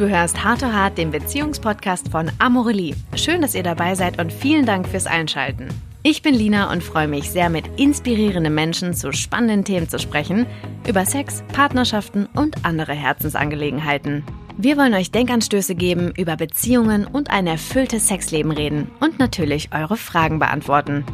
[0.00, 2.94] Du hörst Hart to Hart, den Beziehungspodcast von Amorelie.
[3.16, 5.68] Schön, dass ihr dabei seid und vielen Dank fürs Einschalten.
[6.02, 10.46] Ich bin Lina und freue mich sehr, mit inspirierenden Menschen zu spannenden Themen zu sprechen,
[10.88, 14.24] über Sex, Partnerschaften und andere Herzensangelegenheiten.
[14.56, 19.98] Wir wollen euch Denkanstöße geben, über Beziehungen und ein erfülltes Sexleben reden und natürlich eure
[19.98, 21.04] Fragen beantworten.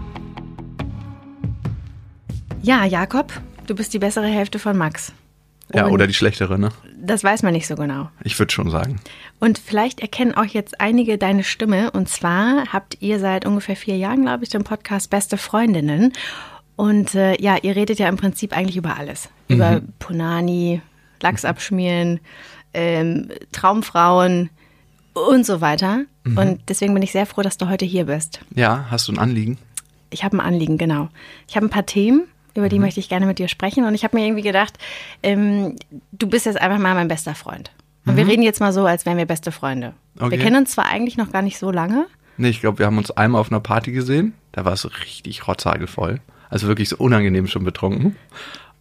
[2.62, 3.32] Ja, Jakob,
[3.66, 5.12] du bist die bessere Hälfte von Max.
[5.74, 6.68] Ja, Und oder die schlechtere, ne?
[6.98, 8.08] Das weiß man nicht so genau.
[8.24, 8.96] Ich würde schon sagen.
[9.38, 11.90] Und vielleicht erkennen auch jetzt einige deine Stimme.
[11.90, 16.12] Und zwar habt ihr seit ungefähr vier Jahren, glaube ich, den Podcast Beste Freundinnen.
[16.76, 19.28] Und äh, ja, ihr redet ja im Prinzip eigentlich über alles.
[19.48, 20.80] Über Punani,
[21.20, 22.20] Lachs abschmieren,
[22.74, 24.50] ähm, Traumfrauen
[25.14, 26.04] und so weiter.
[26.24, 28.40] Und deswegen bin ich sehr froh, dass du heute hier bist.
[28.54, 29.58] Ja, hast du ein Anliegen?
[30.10, 31.08] Ich habe ein Anliegen, genau.
[31.48, 32.24] Ich habe ein paar Themen,
[32.56, 33.84] über die möchte ich gerne mit dir sprechen.
[33.84, 34.78] Und ich habe mir irgendwie gedacht,
[35.22, 35.76] ähm,
[36.12, 37.70] du bist jetzt einfach mal mein bester Freund.
[38.06, 39.92] Und wir reden jetzt mal so, als wären wir beste Freunde.
[40.18, 40.30] Okay.
[40.30, 42.06] Wir kennen uns zwar eigentlich noch gar nicht so lange.
[42.36, 44.34] Nee, ich glaube, wir haben uns einmal auf einer Party gesehen.
[44.52, 46.20] Da war es richtig rotzhagelvoll.
[46.48, 48.14] Also wirklich so unangenehm schon betrunken.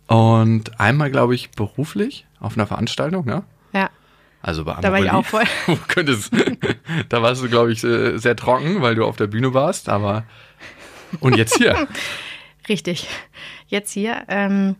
[0.08, 3.44] Und einmal, glaube ich, beruflich auf einer Veranstaltung, ne?
[3.73, 3.90] Ja,
[4.44, 5.46] Also bei Da war ich auch voll.
[5.88, 6.31] Könntest,
[7.09, 9.90] da warst du, glaube ich, äh, sehr trocken, weil du auf der Bühne warst.
[9.90, 10.23] Aber
[11.20, 11.88] und jetzt hier.
[12.70, 13.08] richtig.
[13.68, 14.24] Jetzt hier.
[14.28, 14.76] Ähm,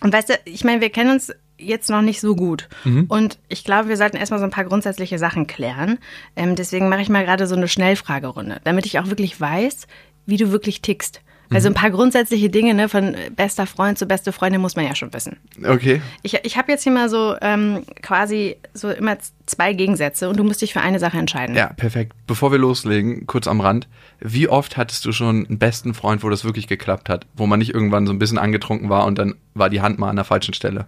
[0.00, 2.68] und weißt du, ich meine, wir kennen uns jetzt noch nicht so gut.
[3.08, 5.98] Und ich glaube, wir sollten erstmal so ein paar grundsätzliche Sachen klären.
[6.36, 9.86] Ähm, deswegen mache ich mal gerade so eine Schnellfragerunde, damit ich auch wirklich weiß,
[10.26, 11.20] wie du wirklich tickst.
[11.50, 14.94] Also ein paar grundsätzliche Dinge, ne, von bester Freund zu beste Freundin muss man ja
[14.94, 15.36] schon wissen.
[15.64, 16.00] Okay.
[16.22, 20.44] Ich, ich habe jetzt hier mal so ähm, quasi so immer zwei Gegensätze und du
[20.44, 21.54] musst dich für eine Sache entscheiden.
[21.54, 22.12] Ja, perfekt.
[22.26, 23.88] Bevor wir loslegen, kurz am Rand.
[24.20, 27.26] Wie oft hattest du schon einen besten Freund, wo das wirklich geklappt hat?
[27.36, 30.08] Wo man nicht irgendwann so ein bisschen angetrunken war und dann war die Hand mal
[30.08, 30.86] an der falschen Stelle?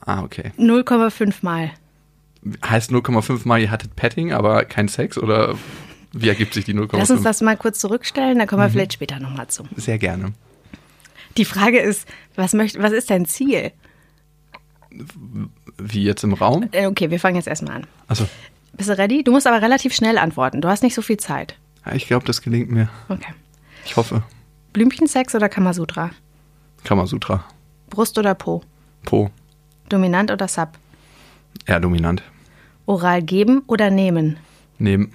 [0.00, 0.52] Ah, okay.
[0.58, 1.72] 0,5 Mal.
[2.64, 5.18] Heißt 0,5 mal, ihr hattet Petting, aber kein Sex?
[5.18, 5.56] Oder
[6.12, 6.96] wie ergibt sich die 0,5?
[6.98, 9.64] Lass uns das mal kurz zurückstellen, da kommen wir vielleicht später nochmal zu.
[9.76, 10.32] Sehr gerne.
[11.36, 13.72] Die Frage ist, was, möcht, was ist dein Ziel?
[15.78, 16.68] Wie jetzt im Raum?
[16.72, 17.86] Äh, Okay, wir fangen jetzt erstmal an.
[18.08, 18.26] Also,
[18.72, 19.22] Bist du ready?
[19.22, 20.60] Du musst aber relativ schnell antworten.
[20.60, 21.56] Du hast nicht so viel Zeit.
[21.94, 22.88] ich glaube, das gelingt mir.
[23.08, 23.32] Okay.
[23.84, 24.22] Ich hoffe.
[24.72, 26.10] Blümchensex oder Kamasutra?
[26.84, 27.44] Kamasutra.
[27.88, 28.62] Brust oder Po?
[29.04, 29.30] Po.
[29.88, 30.70] Dominant oder Sub?
[31.66, 32.22] Eher dominant.
[32.86, 34.38] Oral geben oder nehmen?
[34.78, 35.12] Neben.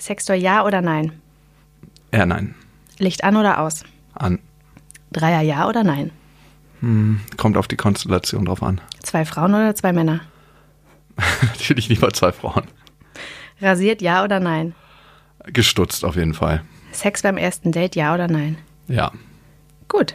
[0.00, 1.12] Sextor ja oder nein?
[2.10, 2.54] Eher nein.
[2.98, 3.84] Licht an oder aus?
[4.14, 4.38] An.
[5.12, 6.10] Dreier ja oder nein?
[7.36, 8.80] Kommt auf die Konstellation drauf an.
[9.02, 10.20] Zwei Frauen oder zwei Männer?
[11.42, 12.64] Natürlich lieber zwei Frauen.
[13.60, 14.74] Rasiert ja oder nein?
[15.44, 16.62] Gestutzt auf jeden Fall.
[16.92, 18.56] Sex beim ersten Date ja oder nein?
[18.88, 19.12] Ja.
[19.88, 20.14] Gut.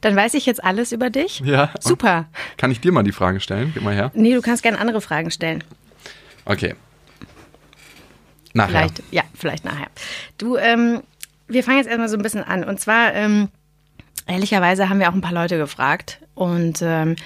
[0.00, 1.40] Dann weiß ich jetzt alles über dich.
[1.40, 1.70] Ja.
[1.80, 2.26] Super.
[2.56, 3.70] Kann ich dir mal die Frage stellen?
[3.72, 4.10] Gib mal her.
[4.14, 5.62] Nee, du kannst gerne andere Fragen stellen.
[6.44, 6.74] Okay.
[8.56, 8.70] Nachher.
[8.70, 9.88] Vielleicht, ja, vielleicht nachher.
[10.38, 11.02] Du, ähm,
[11.48, 12.64] wir fangen jetzt erstmal so ein bisschen an.
[12.64, 13.48] Und zwar, ähm,
[14.26, 17.16] ehrlicherweise haben wir auch ein paar Leute gefragt und ähm,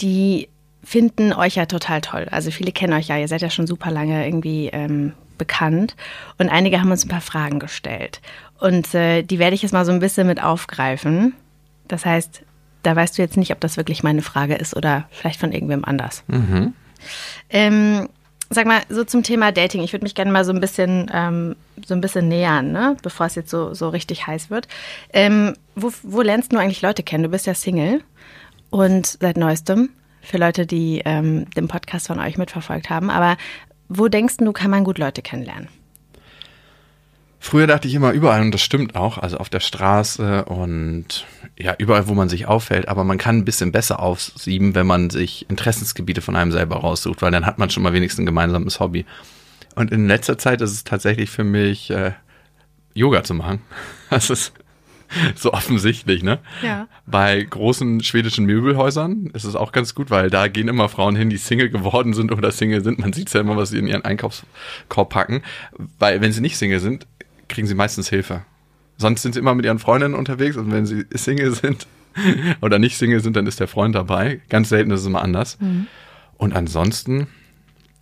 [0.00, 0.48] die
[0.82, 2.26] finden euch ja total toll.
[2.30, 5.94] Also viele kennen euch ja, ihr seid ja schon super lange irgendwie ähm, bekannt
[6.38, 8.20] und einige haben uns ein paar Fragen gestellt.
[8.58, 11.34] Und äh, die werde ich jetzt mal so ein bisschen mit aufgreifen.
[11.86, 12.42] Das heißt,
[12.82, 15.84] da weißt du jetzt nicht, ob das wirklich meine Frage ist oder vielleicht von irgendwem
[15.84, 16.24] anders.
[17.50, 18.08] Ähm,
[18.50, 19.82] sag mal, so zum Thema Dating.
[19.82, 22.96] Ich würde mich gerne mal so ein bisschen, ähm, so ein bisschen nähern, ne?
[23.02, 24.68] bevor es jetzt so, so richtig heiß wird.
[25.12, 27.24] Ähm, wo, wo lernst du eigentlich Leute kennen?
[27.24, 28.02] Du bist ja Single
[28.70, 29.90] und seit neuestem,
[30.22, 33.10] für Leute, die ähm, den Podcast von euch mitverfolgt haben.
[33.10, 33.36] Aber
[33.88, 35.68] wo denkst du, kann man gut Leute kennenlernen?
[37.40, 41.24] Früher dachte ich immer überall, und das stimmt auch, also auf der Straße und
[41.56, 45.10] ja, überall, wo man sich auffällt, aber man kann ein bisschen besser aussieben, wenn man
[45.10, 48.80] sich Interessensgebiete von einem selber raussucht, weil dann hat man schon mal wenigstens ein gemeinsames
[48.80, 49.06] Hobby.
[49.74, 52.12] Und in letzter Zeit ist es tatsächlich für mich, äh,
[52.94, 53.60] Yoga zu machen.
[54.10, 54.54] Das ist
[55.34, 56.38] so offensichtlich, ne?
[56.62, 56.88] Ja.
[57.06, 61.30] Bei großen schwedischen Möbelhäusern ist es auch ganz gut, weil da gehen immer Frauen hin,
[61.30, 62.98] die Single geworden sind oder Single sind.
[62.98, 65.42] Man sieht ja immer, was sie in ihren Einkaufskorb packen.
[65.98, 67.06] Weil wenn sie nicht Single sind,
[67.48, 68.42] kriegen sie meistens Hilfe.
[68.96, 71.86] Sonst sind sie immer mit ihren Freundinnen unterwegs und wenn sie Single sind
[72.60, 74.40] oder nicht Single sind, dann ist der Freund dabei.
[74.48, 75.58] Ganz selten ist es immer anders.
[76.36, 77.28] Und ansonsten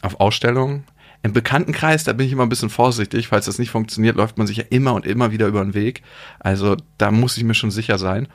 [0.03, 0.85] auf Ausstellungen.
[1.23, 3.29] Im Bekanntenkreis, da bin ich immer ein bisschen vorsichtig.
[3.29, 6.03] Falls das nicht funktioniert, läuft man sich ja immer und immer wieder über den Weg.
[6.39, 8.29] Also da muss ich mir schon sicher sein.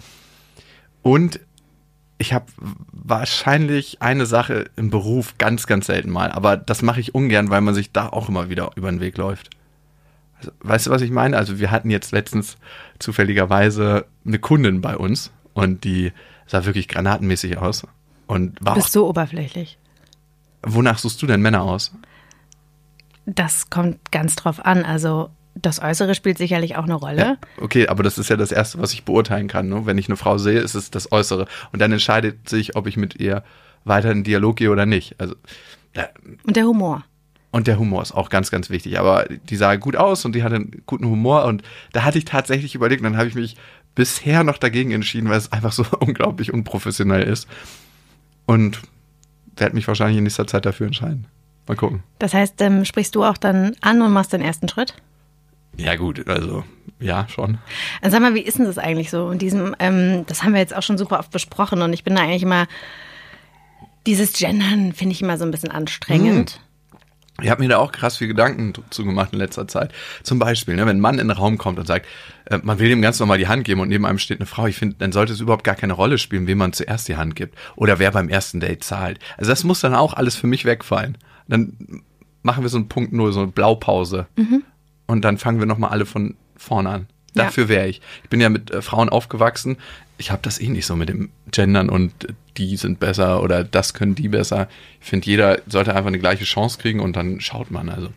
[1.02, 1.40] Und
[2.18, 2.46] ich habe
[2.92, 6.32] wahrscheinlich eine Sache im Beruf ganz, ganz selten mal.
[6.32, 9.18] Aber das mache ich ungern, weil man sich da auch immer wieder über den Weg
[9.18, 9.50] läuft.
[10.62, 11.38] Weißt du, was ich meine?
[11.38, 12.58] Also wir hatten jetzt letztens
[13.00, 16.12] zufälligerweise eine Kundin bei uns und die
[16.48, 17.86] sah wirklich granatenmäßig aus.
[18.28, 19.78] Und war Du auch bist so oberflächlich.
[20.64, 21.94] Wonach suchst du denn Männer aus?
[23.26, 24.86] Das kommt ganz drauf an.
[24.86, 27.18] Also das Äußere spielt sicherlich auch eine Rolle.
[27.18, 29.70] Ja, okay, aber das ist ja das Erste, was ich beurteilen kann.
[29.70, 29.86] Ne?
[29.86, 31.48] Wenn ich eine Frau sehe, ist es das Äußere.
[31.72, 33.44] Und dann entscheidet sich, ob ich mit ihr
[33.84, 35.20] weiter in Dialog gehe oder nicht.
[35.20, 35.36] Also,
[35.96, 36.08] ja.
[36.44, 37.04] Und der Humor.
[37.52, 38.98] Und der Humor ist auch ganz, ganz wichtig.
[38.98, 41.46] Aber die sah gut aus und die hatte einen guten Humor.
[41.46, 43.58] Und da hatte ich tatsächlich überlegt, und dann habe ich mich
[43.94, 47.48] bisher noch dagegen entschieden, weil es einfach so unglaublich unprofessionell ist.
[48.46, 48.82] Und
[49.58, 51.28] werde mich wahrscheinlich in nächster Zeit dafür entscheiden.
[51.68, 52.04] Mal gucken.
[52.20, 54.96] Das heißt, ähm, sprichst du auch dann an und machst den ersten Schritt?
[55.78, 56.64] Ja, gut, also
[57.00, 57.58] ja, schon.
[58.02, 59.30] Also sag mal, wie ist denn das eigentlich so?
[59.32, 62.16] In diesem, ähm, das haben wir jetzt auch schon super oft besprochen und ich bin
[62.16, 62.68] da eigentlich immer,
[64.06, 66.52] dieses Gendern finde ich immer so ein bisschen anstrengend.
[66.52, 66.71] Hm.
[67.42, 69.92] Ich habe mir da auch krass viel Gedanken zu gemacht in letzter Zeit.
[70.24, 72.06] Zum Beispiel, ne, wenn ein Mann in den Raum kommt und sagt,
[72.46, 74.68] äh, man will ihm ganz normal die Hand geben und neben einem steht eine Frau,
[74.68, 77.36] ich finde, dann sollte es überhaupt gar keine Rolle spielen, wem man zuerst die Hand
[77.36, 79.20] gibt oder wer beim ersten Date zahlt.
[79.38, 81.18] Also das muss dann auch alles für mich wegfallen.
[81.48, 82.04] Dann
[82.44, 84.28] machen wir so einen Punkt Null, so eine Blaupause.
[84.36, 84.64] Mhm
[85.12, 87.08] und dann fangen wir nochmal alle von vorne an.
[87.34, 88.02] Dafür wäre ich.
[88.24, 89.78] Ich bin ja mit äh, Frauen aufgewachsen.
[90.18, 93.64] Ich habe das eh nicht so mit dem Gendern und äh, die sind besser oder
[93.64, 94.68] das können die besser.
[95.00, 97.90] Ich finde, jeder sollte einfach eine gleiche Chance kriegen und dann schaut man.
[97.90, 98.10] Also.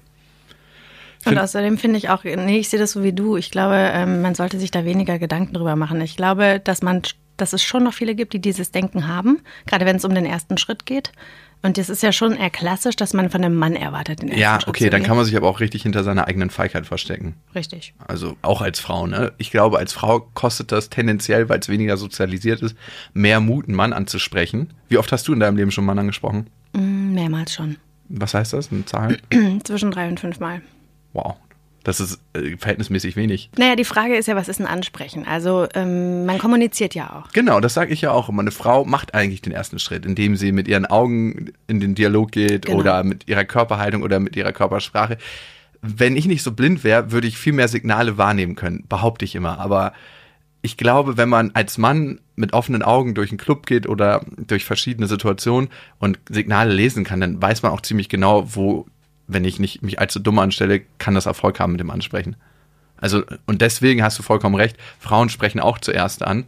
[1.25, 3.37] Und außerdem finde ich auch, nee, ich sehe das so wie du.
[3.37, 6.01] Ich glaube, ähm, man sollte sich da weniger Gedanken drüber machen.
[6.01, 7.03] Ich glaube, dass man,
[7.37, 10.27] dass es schon noch viele gibt, die dieses Denken haben, gerade wenn es um den
[10.27, 11.13] ersten Schritt geht.
[11.65, 14.21] Und das ist ja schon eher klassisch, dass man von einem Mann erwartet.
[14.21, 17.37] Den ja, okay, dann kann man sich aber auch richtig hinter seiner eigenen Feigheit verstecken.
[17.55, 17.95] Richtig.
[18.07, 19.33] Also auch als Frau, ne?
[19.39, 22.77] Ich glaube, als Frau kostet das tendenziell, weil es weniger sozialisiert ist,
[23.15, 24.75] mehr Mut, einen Mann anzusprechen.
[24.91, 26.51] Wie oft hast du in deinem Leben schon einen Mann angesprochen?
[26.75, 27.77] Mm, mehrmals schon.
[28.11, 28.71] Was heißt das?
[28.71, 29.17] Eine Zahl?
[29.65, 30.61] Zwischen drei und fünf Mal.
[31.15, 31.37] Wow,
[31.85, 33.51] das ist äh, verhältnismäßig wenig.
[33.57, 35.27] Naja, die Frage ist ja, was ist ein Ansprechen?
[35.27, 37.33] Also ähm, man kommuniziert ja auch.
[37.33, 38.41] Genau, das sage ich ja auch immer.
[38.41, 42.33] Eine Frau macht eigentlich den ersten Schritt, indem sie mit ihren Augen in den Dialog
[42.33, 42.79] geht genau.
[42.79, 45.19] oder mit ihrer Körperhaltung oder mit ihrer Körpersprache.
[45.83, 49.35] Wenn ich nicht so blind wäre, würde ich viel mehr Signale wahrnehmen können, behaupte ich
[49.35, 49.59] immer.
[49.59, 49.93] Aber
[50.63, 54.65] ich glaube, wenn man als Mann mit offenen Augen durch einen Club geht oder durch
[54.65, 58.87] verschiedene Situationen und Signale lesen kann, dann weiß man auch ziemlich genau, wo
[59.27, 62.37] wenn ich nicht mich allzu dumm anstelle, kann das Erfolg haben mit dem Ansprechen.
[62.97, 66.45] Also, und deswegen hast du vollkommen recht, Frauen sprechen auch zuerst an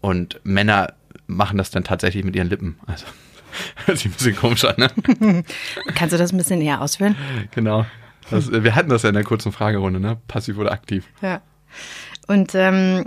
[0.00, 0.94] und Männer
[1.26, 2.78] machen das dann tatsächlich mit ihren Lippen.
[2.86, 3.06] Also,
[3.86, 5.44] hört sich ein bisschen komisch an, ne?
[5.94, 7.16] Kannst du das ein bisschen näher ausführen?
[7.52, 7.86] Genau.
[8.30, 10.18] Das, wir hatten das ja in der kurzen Fragerunde, ne?
[10.26, 11.06] Passiv oder aktiv.
[11.22, 11.42] Ja.
[12.26, 13.06] Und ähm,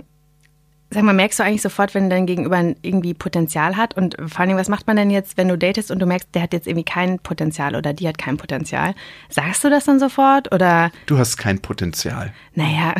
[0.92, 3.96] Sag mal, merkst du eigentlich sofort, wenn dein Gegenüber irgendwie Potenzial hat?
[3.96, 6.42] Und vor allem, was macht man denn jetzt, wenn du datest und du merkst, der
[6.42, 8.94] hat jetzt irgendwie kein Potenzial oder die hat kein Potenzial?
[9.28, 10.90] Sagst du das dann sofort oder?
[11.06, 12.32] Du hast kein Potenzial.
[12.54, 12.94] Naja.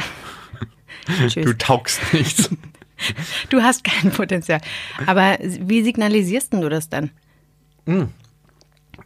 [1.34, 2.50] du taugst nichts.
[3.48, 4.60] Du hast kein Potenzial.
[5.06, 7.10] Aber wie signalisierst du das dann?
[7.86, 8.10] Hm.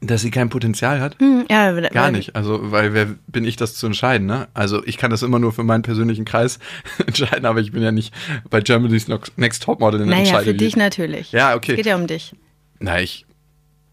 [0.07, 1.19] Dass sie kein Potenzial hat?
[1.19, 2.37] Hm, ja, Gar nicht.
[2.37, 4.49] Also, weil wer bin ich, das zu entscheiden, ne?
[4.53, 6.59] Also, ich kann das immer nur für meinen persönlichen Kreis
[7.07, 8.13] entscheiden, aber ich bin ja nicht
[8.51, 11.33] bei Germany's Next Topmodel in der Naja, für dich natürlich.
[11.33, 11.73] Ja, okay.
[11.73, 12.35] Es geht ja um dich.
[12.81, 13.25] Na, ich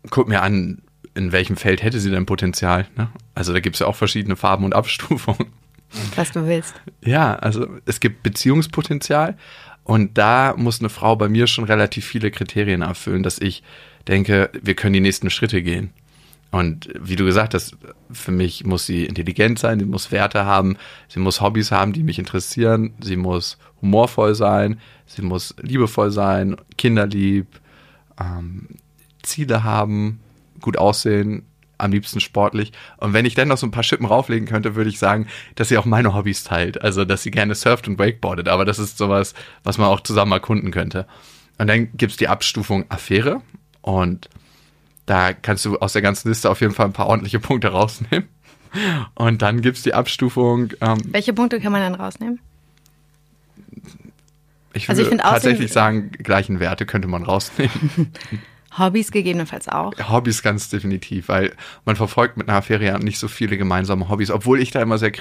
[0.10, 0.81] guck mir an,
[1.13, 3.10] in welchem Feld hätte sie denn Potenzial, ne?
[3.36, 5.48] Also, da gibt es ja auch verschiedene Farben und Abstufungen.
[6.16, 6.75] Was du willst.
[7.04, 9.38] Ja, also, es gibt Beziehungspotenzial
[9.84, 13.63] und da muss eine Frau bei mir schon relativ viele Kriterien erfüllen, dass ich
[14.08, 15.92] denke, wir können die nächsten Schritte gehen.
[16.51, 17.77] Und wie du gesagt hast,
[18.12, 20.77] für mich muss sie intelligent sein, sie muss Werte haben,
[21.08, 26.58] sie muss Hobbys haben, die mich interessieren, sie muss humorvoll sein, sie muss liebevoll sein,
[26.77, 27.48] kinderlieb,
[28.20, 28.67] ähm,
[29.24, 30.20] Ziele haben,
[30.60, 31.43] gut aussehen,
[31.77, 32.74] am liebsten sportlich.
[32.98, 35.70] Und wenn ich dann noch so ein paar Schippen rauflegen könnte, würde ich sagen, dass
[35.70, 36.81] sie auch meine Hobbys teilt.
[36.81, 38.48] Also, dass sie gerne surft und wakeboardet.
[38.48, 41.08] Aber das ist sowas, was man auch zusammen erkunden könnte.
[41.58, 43.41] Und dann gibt's die Abstufung Affäre.
[43.81, 44.29] Und
[45.12, 48.30] da kannst du aus der ganzen Liste auf jeden Fall ein paar ordentliche Punkte rausnehmen.
[49.15, 50.70] Und dann gibt es die Abstufung.
[50.80, 52.39] Ähm, Welche Punkte kann man dann rausnehmen?
[54.74, 58.13] Ich würde also ich tatsächlich sagen, gleichen Werte könnte man rausnehmen.
[58.77, 59.91] Hobbys gegebenenfalls auch.
[60.10, 61.53] Hobbys ganz definitiv, weil
[61.84, 64.98] man verfolgt mit einer Affäre ja nicht so viele gemeinsame Hobbys, obwohl ich da immer
[64.98, 65.12] sehr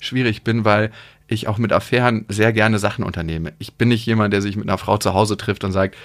[0.00, 0.90] schwierig bin, weil
[1.28, 3.52] ich auch mit Affären sehr gerne Sachen unternehme.
[3.60, 5.96] Ich bin nicht jemand, der sich mit einer Frau zu Hause trifft und sagt,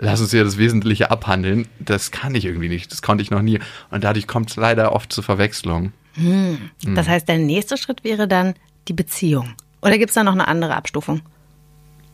[0.00, 1.68] lass uns hier das Wesentliche abhandeln.
[1.78, 2.90] Das kann ich irgendwie nicht.
[2.90, 3.60] Das konnte ich noch nie.
[3.90, 5.92] Und dadurch kommt es leider oft zu Verwechslungen.
[6.14, 6.70] Hm.
[6.84, 6.94] hm.
[6.94, 8.54] Das heißt, der nächste Schritt wäre dann
[8.88, 9.54] die Beziehung.
[9.82, 11.20] Oder gibt es da noch eine andere Abstufung?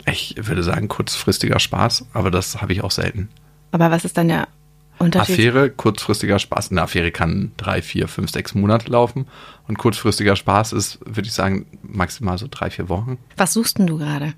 [0.04, 3.28] Ich würde sagen, kurzfristiger Spaß, aber das habe ich auch selten.
[3.72, 4.46] Aber was ist dann der
[4.98, 5.34] Unterschied?
[5.34, 6.70] Affäre, kurzfristiger Spaß.
[6.70, 9.26] Eine Affäre kann drei, vier, fünf, sechs Monate laufen.
[9.66, 13.18] Und kurzfristiger Spaß ist, würde ich sagen, maximal so drei, vier Wochen.
[13.36, 14.34] Was suchst denn du gerade?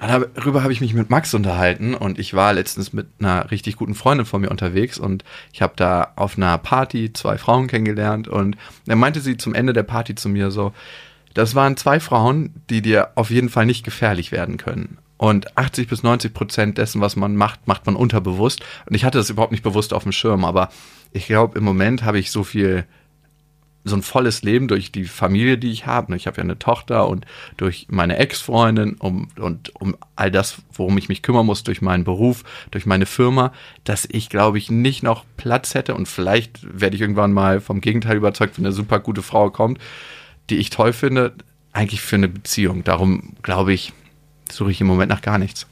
[0.00, 3.96] Darüber habe ich mich mit Max unterhalten und ich war letztens mit einer richtig guten
[3.96, 8.56] Freundin von mir unterwegs und ich habe da auf einer Party zwei Frauen kennengelernt und
[8.86, 10.72] dann meinte sie zum Ende der Party zu mir so,
[11.34, 14.98] das waren zwei Frauen, die dir auf jeden Fall nicht gefährlich werden können.
[15.16, 18.60] Und 80 bis 90 Prozent dessen, was man macht, macht man unterbewusst.
[18.86, 20.68] Und ich hatte das überhaupt nicht bewusst auf dem Schirm, aber
[21.12, 22.86] ich glaube, im Moment habe ich so viel
[23.88, 26.14] so ein volles Leben durch die Familie, die ich habe.
[26.16, 27.26] Ich habe ja eine Tochter und
[27.56, 32.04] durch meine Ex-Freundin um, und um all das, worum ich mich kümmern muss, durch meinen
[32.04, 33.52] Beruf, durch meine Firma,
[33.84, 37.80] dass ich, glaube ich, nicht noch Platz hätte und vielleicht werde ich irgendwann mal vom
[37.80, 39.78] Gegenteil überzeugt, wenn eine super gute Frau kommt,
[40.50, 41.34] die ich toll finde,
[41.72, 42.84] eigentlich für eine Beziehung.
[42.84, 43.92] Darum, glaube ich,
[44.50, 45.66] suche ich im Moment nach gar nichts.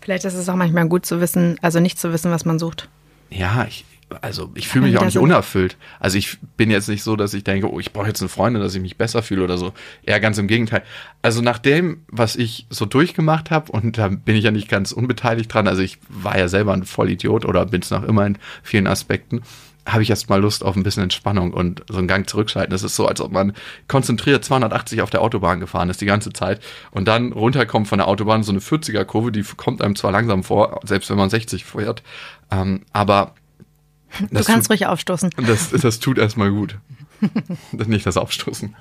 [0.00, 2.88] Vielleicht ist es auch manchmal gut zu wissen, also nicht zu wissen, was man sucht.
[3.30, 3.84] Ja, ich,
[4.22, 5.76] also ich fühle mich auch nicht unerfüllt.
[6.00, 8.62] Also ich bin jetzt nicht so, dass ich denke, oh, ich brauche jetzt eine Freundin,
[8.62, 9.72] dass ich mich besser fühle oder so.
[10.02, 10.82] Eher ganz im Gegenteil.
[11.22, 14.92] Also nach dem, was ich so durchgemacht habe, und da bin ich ja nicht ganz
[14.92, 18.38] unbeteiligt dran, also ich war ja selber ein Vollidiot oder bin es noch immer in
[18.62, 19.42] vielen Aspekten,
[19.88, 22.70] habe ich erst mal Lust auf ein bisschen Entspannung und so einen Gang zurückschalten.
[22.70, 23.54] Das ist so, als ob man
[23.88, 26.60] konzentriert 280 auf der Autobahn gefahren ist die ganze Zeit
[26.90, 30.44] und dann runterkommt von der Autobahn so eine 40er Kurve, die kommt einem zwar langsam
[30.44, 32.02] vor, selbst wenn man 60 fährt,
[32.50, 33.34] ähm, aber
[34.30, 35.30] Du kannst tut, ruhig aufstoßen.
[35.46, 36.78] Das, das tut erstmal gut.
[37.72, 38.74] Nicht das Aufstoßen.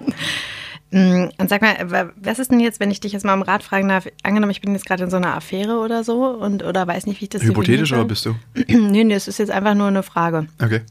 [0.92, 3.64] Mm, und sag mal, was ist denn jetzt, wenn ich dich jetzt mal um Rat
[3.64, 4.08] fragen darf?
[4.24, 7.20] Angenommen, ich bin jetzt gerade in so einer Affäre oder so und oder weiß nicht,
[7.20, 8.36] wie ich das Hypothetisch oder bist du?
[8.68, 10.48] nee, nee, es ist jetzt einfach nur eine Frage.
[10.62, 10.82] Okay.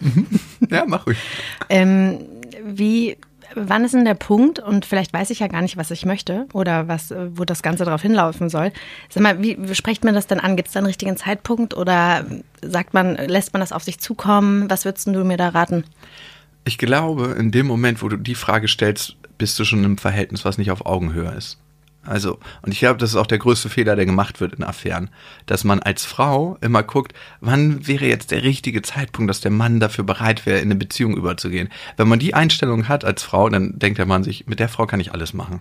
[0.70, 1.18] ja, mach ruhig.
[1.68, 2.20] Ähm,
[2.64, 3.16] wie
[3.54, 6.46] wann ist denn der Punkt, und vielleicht weiß ich ja gar nicht, was ich möchte
[6.52, 8.72] oder was, äh, wo das Ganze darauf hinlaufen soll.
[9.08, 10.56] Sag mal, wie, wie spricht man das denn an?
[10.56, 12.24] Gibt es da einen richtigen Zeitpunkt oder
[12.62, 14.68] sagt man, lässt man das auf sich zukommen?
[14.70, 15.84] Was würdest du mir da raten?
[16.64, 20.44] Ich glaube, in dem Moment, wo du die Frage stellst, bist du schon im Verhältnis,
[20.44, 21.58] was nicht auf Augenhöhe ist.
[22.06, 25.10] Also, und ich glaube, das ist auch der größte Fehler, der gemacht wird in Affären,
[25.46, 29.80] dass man als Frau immer guckt, wann wäre jetzt der richtige Zeitpunkt, dass der Mann
[29.80, 31.70] dafür bereit wäre, in eine Beziehung überzugehen.
[31.96, 34.86] Wenn man die Einstellung hat als Frau, dann denkt der Mann sich, mit der Frau
[34.86, 35.60] kann ich alles machen.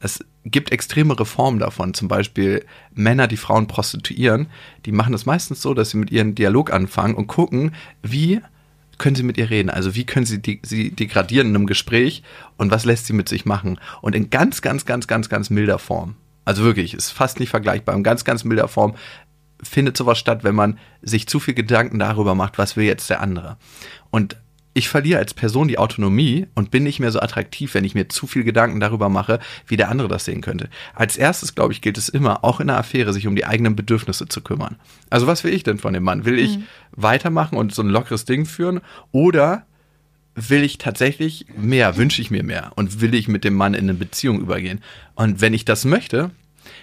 [0.00, 4.46] Es gibt extreme Reformen davon, zum Beispiel Männer, die Frauen prostituieren,
[4.86, 8.40] die machen das meistens so, dass sie mit ihren Dialog anfangen und gucken, wie
[8.98, 9.70] können Sie mit ihr reden?
[9.70, 12.22] Also wie können Sie die, sie degradieren in einem Gespräch
[12.56, 13.78] und was lässt sie mit sich machen?
[14.02, 16.16] Und in ganz, ganz, ganz, ganz, ganz milder Form.
[16.44, 17.94] Also wirklich, ist fast nicht vergleichbar.
[17.94, 18.94] In ganz, ganz milder Form
[19.62, 23.20] findet sowas statt, wenn man sich zu viel Gedanken darüber macht, was will jetzt der
[23.20, 23.56] andere.
[24.10, 24.36] Und
[24.78, 28.08] ich verliere als Person die Autonomie und bin nicht mehr so attraktiv, wenn ich mir
[28.08, 30.70] zu viel Gedanken darüber mache, wie der andere das sehen könnte.
[30.94, 33.74] Als erstes, glaube ich, gilt es immer, auch in einer Affäre, sich um die eigenen
[33.74, 34.76] Bedürfnisse zu kümmern.
[35.10, 36.24] Also was will ich denn von dem Mann?
[36.24, 36.64] Will ich mhm.
[36.92, 38.80] weitermachen und so ein lockeres Ding führen
[39.10, 39.66] oder
[40.36, 43.84] will ich tatsächlich mehr, wünsche ich mir mehr und will ich mit dem Mann in
[43.84, 44.80] eine Beziehung übergehen?
[45.16, 46.30] Und wenn ich das möchte,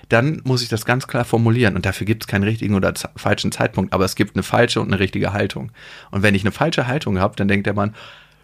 [0.09, 1.75] dann muss ich das ganz klar formulieren.
[1.75, 4.87] Und dafür gibt es keinen richtigen oder falschen Zeitpunkt, aber es gibt eine falsche und
[4.87, 5.71] eine richtige Haltung.
[6.11, 7.95] Und wenn ich eine falsche Haltung habe, dann denkt der Mann,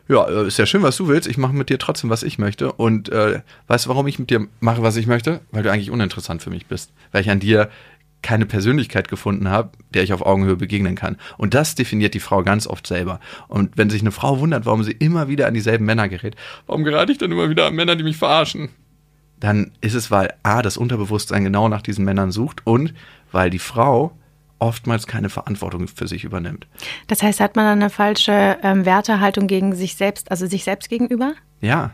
[0.08, 2.38] ja, äh, ist ja schön, was du willst, ich mache mit dir trotzdem, was ich
[2.38, 2.72] möchte.
[2.72, 5.41] Und äh, weißt du, warum ich mit dir mache, was ich möchte?
[5.51, 6.91] Weil du eigentlich uninteressant für mich bist.
[7.12, 7.70] Weil ich an dir
[8.22, 11.18] keine Persönlichkeit gefunden habe, der ich auf Augenhöhe begegnen kann.
[11.38, 13.20] Und das definiert die Frau ganz oft selber.
[13.48, 16.36] Und wenn sich eine Frau wundert, warum sie immer wieder an dieselben Männer gerät,
[16.68, 18.70] warum gerate ich dann immer wieder an Männer, die mich verarschen?
[19.41, 22.93] Dann ist es, weil A, das Unterbewusstsein genau nach diesen Männern sucht und
[23.31, 24.13] weil die Frau
[24.60, 26.67] oftmals keine Verantwortung für sich übernimmt.
[27.07, 30.88] Das heißt, hat man dann eine falsche ähm, Wertehaltung gegen sich selbst, also sich selbst
[30.88, 31.33] gegenüber?
[31.60, 31.91] Ja,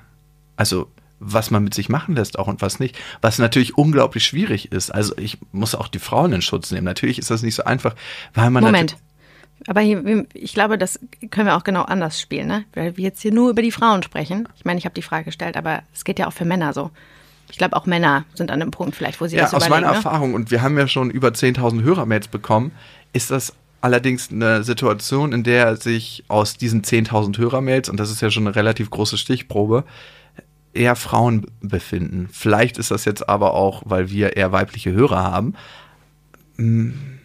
[0.57, 4.71] also was man mit sich machen lässt auch und was nicht, was natürlich unglaublich schwierig
[4.71, 4.93] ist.
[4.93, 6.85] Also ich muss auch die Frauen in Schutz nehmen.
[6.85, 7.95] Natürlich ist das nicht so einfach,
[8.33, 8.97] weil man Moment.
[9.65, 10.99] Aber hier, ich glaube, das
[11.31, 12.65] können wir auch genau anders spielen, ne?
[12.75, 14.47] Weil wir jetzt hier nur über die Frauen sprechen.
[14.55, 16.91] Ich meine, ich habe die Frage gestellt, aber es geht ja auch für Männer so.
[17.49, 19.73] Ich glaube, auch Männer sind an einem Punkt vielleicht, wo sie ja, das überlegen.
[19.73, 19.95] Aus meiner ne?
[19.95, 22.71] Erfahrung, und wir haben ja schon über 10.000 Hörermails bekommen,
[23.13, 28.21] ist das allerdings eine Situation, in der sich aus diesen 10.000 Hörermails, und das ist
[28.21, 29.83] ja schon eine relativ große Stichprobe,
[30.73, 32.29] eher Frauen befinden.
[32.31, 35.53] Vielleicht ist das jetzt aber auch, weil wir eher weibliche Hörer haben.
[36.57, 37.19] Hm.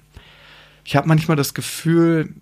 [0.84, 2.34] Ich habe manchmal das Gefühl,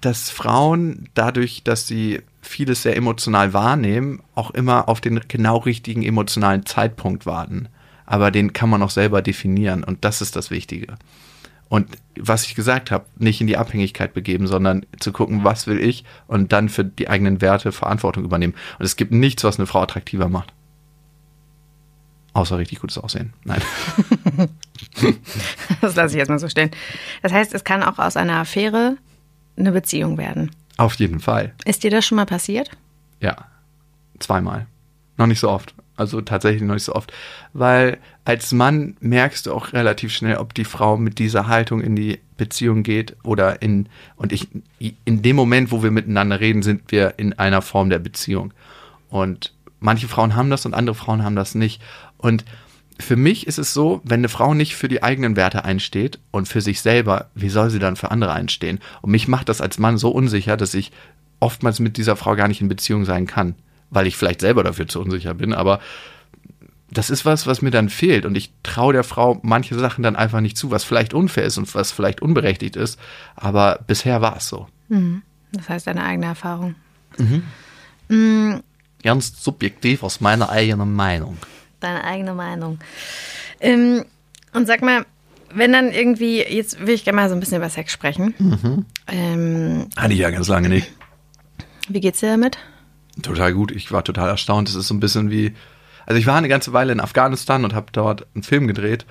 [0.00, 6.02] dass Frauen dadurch, dass sie vieles sehr emotional wahrnehmen, auch immer auf den genau richtigen
[6.02, 7.68] emotionalen Zeitpunkt warten.
[8.06, 10.94] Aber den kann man auch selber definieren und das ist das Wichtige.
[11.68, 11.86] Und
[12.18, 16.04] was ich gesagt habe, nicht in die Abhängigkeit begeben, sondern zu gucken, was will ich
[16.26, 18.54] und dann für die eigenen Werte Verantwortung übernehmen.
[18.80, 20.52] Und es gibt nichts, was eine Frau attraktiver macht.
[22.32, 23.34] Außer richtig gutes Aussehen.
[23.44, 23.62] Nein.
[25.80, 26.72] das lasse ich erstmal so stehen.
[27.22, 28.96] Das heißt, es kann auch aus einer Affäre
[29.56, 30.50] eine Beziehung werden.
[30.76, 31.52] Auf jeden Fall.
[31.64, 32.70] Ist dir das schon mal passiert?
[33.20, 33.36] Ja,
[34.18, 34.66] zweimal.
[35.18, 37.12] Noch nicht so oft, Also tatsächlich noch nicht so oft.
[37.52, 41.96] Weil als Mann merkst du auch relativ schnell, ob die Frau mit dieser Haltung in
[41.96, 46.90] die Beziehung geht oder in, und ich, in dem Moment, wo wir miteinander reden, sind
[46.90, 48.54] wir in einer Form der Beziehung.
[49.10, 51.82] Und manche Frauen haben das und andere Frauen haben das nicht.
[52.16, 52.46] Und
[53.00, 56.48] für mich ist es so, wenn eine Frau nicht für die eigenen Werte einsteht und
[56.48, 58.80] für sich selber, wie soll sie dann für andere einstehen?
[59.02, 60.92] Und mich macht das als Mann so unsicher, dass ich
[61.40, 63.54] oftmals mit dieser Frau gar nicht in Beziehung sein kann,
[63.90, 65.80] weil ich vielleicht selber dafür zu unsicher bin, aber
[66.92, 70.16] das ist was, was mir dann fehlt und ich traue der Frau manche Sachen dann
[70.16, 72.98] einfach nicht zu, was vielleicht unfair ist und was vielleicht unberechtigt ist,
[73.36, 74.66] aber bisher war es so.
[74.88, 75.22] Mhm.
[75.52, 76.74] Das heißt deine eigene Erfahrung.
[77.16, 77.44] Mhm.
[78.08, 78.62] Mhm.
[79.02, 81.38] Ganz subjektiv aus meiner eigenen Meinung
[81.80, 82.78] deine eigene Meinung.
[83.60, 84.04] Ähm,
[84.52, 85.04] und sag mal,
[85.52, 88.34] wenn dann irgendwie, jetzt will ich gerne mal so ein bisschen über Sex sprechen.
[88.38, 88.86] Mhm.
[89.08, 90.90] Ähm, Hatte ich ja ganz lange nicht.
[91.88, 92.58] Wie geht's dir damit?
[93.22, 93.72] Total gut.
[93.72, 94.68] Ich war total erstaunt.
[94.68, 95.54] Es ist so ein bisschen wie,
[96.06, 99.06] also ich war eine ganze Weile in Afghanistan und habe dort einen Film gedreht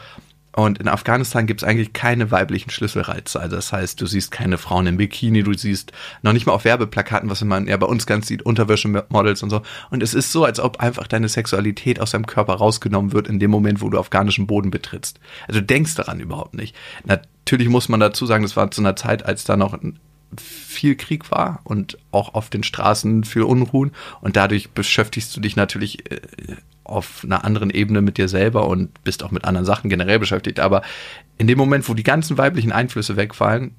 [0.65, 3.39] und in Afghanistan gibt es eigentlich keine weiblichen Schlüsselreize.
[3.39, 6.65] Also das heißt, du siehst keine Frauen im Bikini, du siehst noch nicht mal auf
[6.65, 9.61] Werbeplakaten, was man ja bei uns ganz sieht, Unterwäschemodels und so.
[9.89, 13.39] Und es ist so, als ob einfach deine Sexualität aus deinem Körper rausgenommen wird in
[13.39, 15.19] dem Moment, wo du afghanischen Boden betrittst.
[15.47, 16.75] Also du denkst daran überhaupt nicht.
[17.05, 19.79] Natürlich muss man dazu sagen, das war zu einer Zeit, als da noch
[20.37, 25.55] viel Krieg war und auch auf den Straßen für Unruhen und dadurch beschäftigst du dich
[25.55, 26.19] natürlich äh,
[26.89, 30.59] auf einer anderen Ebene mit dir selber und bist auch mit anderen Sachen generell beschäftigt.
[30.59, 30.81] Aber
[31.37, 33.75] in dem Moment, wo die ganzen weiblichen Einflüsse wegfallen,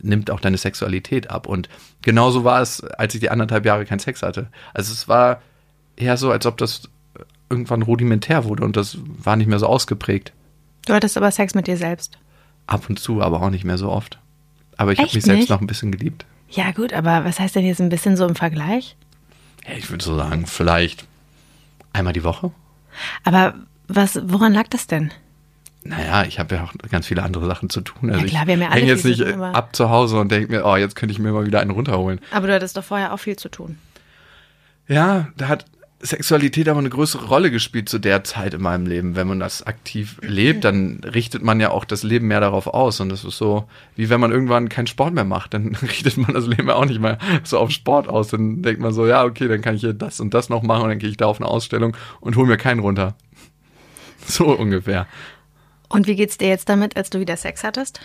[0.00, 1.46] nimmt auch deine Sexualität ab.
[1.46, 1.68] Und
[2.02, 4.48] genauso war es, als ich die anderthalb Jahre keinen Sex hatte.
[4.72, 5.42] Also es war
[5.96, 6.88] eher so, als ob das
[7.50, 10.32] irgendwann rudimentär wurde und das war nicht mehr so ausgeprägt.
[10.86, 12.18] Du hattest aber Sex mit dir selbst.
[12.66, 14.18] Ab und zu, aber auch nicht mehr so oft.
[14.76, 16.24] Aber ich habe mich selbst noch ein bisschen geliebt.
[16.50, 18.96] Ja, gut, aber was heißt denn jetzt ein bisschen so im Vergleich?
[19.66, 21.06] Ja, ich würde so sagen, vielleicht
[21.94, 22.50] Einmal die Woche.
[23.22, 23.54] Aber
[23.88, 25.10] was, woran lag das denn?
[25.84, 28.10] Naja, ich habe ja auch ganz viele andere Sachen zu tun.
[28.10, 30.50] Also ja klar, wir haben ja alle jetzt nicht tun, ab zu Hause und denke
[30.50, 32.20] mir, oh, jetzt könnte ich mir mal wieder einen runterholen.
[32.30, 33.78] Aber du hattest doch vorher auch viel zu tun.
[34.88, 35.66] Ja, da hat
[36.04, 39.16] Sexualität aber eine größere Rolle gespielt zu der Zeit in meinem Leben.
[39.16, 43.00] Wenn man das aktiv lebt, dann richtet man ja auch das Leben mehr darauf aus.
[43.00, 43.64] Und das ist so,
[43.96, 46.84] wie wenn man irgendwann keinen Sport mehr macht, dann richtet man das Leben ja auch
[46.84, 48.28] nicht mehr so auf Sport aus.
[48.28, 50.82] Dann denkt man so, ja, okay, dann kann ich hier das und das noch machen
[50.82, 53.16] und dann gehe ich da auf eine Ausstellung und hole mir keinen runter.
[54.26, 55.06] So ungefähr.
[55.90, 58.00] Und wie geht's dir jetzt damit, als du wieder Sex hattest?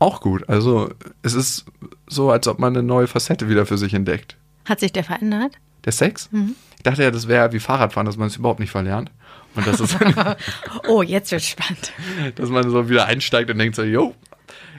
[0.00, 0.48] Auch gut.
[0.48, 0.90] Also
[1.22, 1.66] es ist
[2.08, 4.36] so, als ob man eine neue Facette wieder für sich entdeckt.
[4.64, 5.52] Hat sich der verändert?
[5.84, 6.28] Der Sex?
[6.32, 6.56] Mhm.
[6.80, 9.10] Ich dachte ja, das wäre wie Fahrradfahren, dass man es überhaupt nicht verlernt.
[9.54, 9.98] Und das ist
[10.88, 11.92] oh, jetzt wird spannend.
[12.36, 14.14] Dass man so wieder einsteigt und denkt so, jo,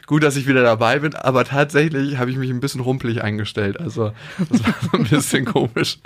[0.07, 3.79] gut, dass ich wieder dabei bin, aber tatsächlich habe ich mich ein bisschen rumpelig eingestellt.
[3.79, 4.13] Also
[4.49, 5.99] das war so ein bisschen komisch.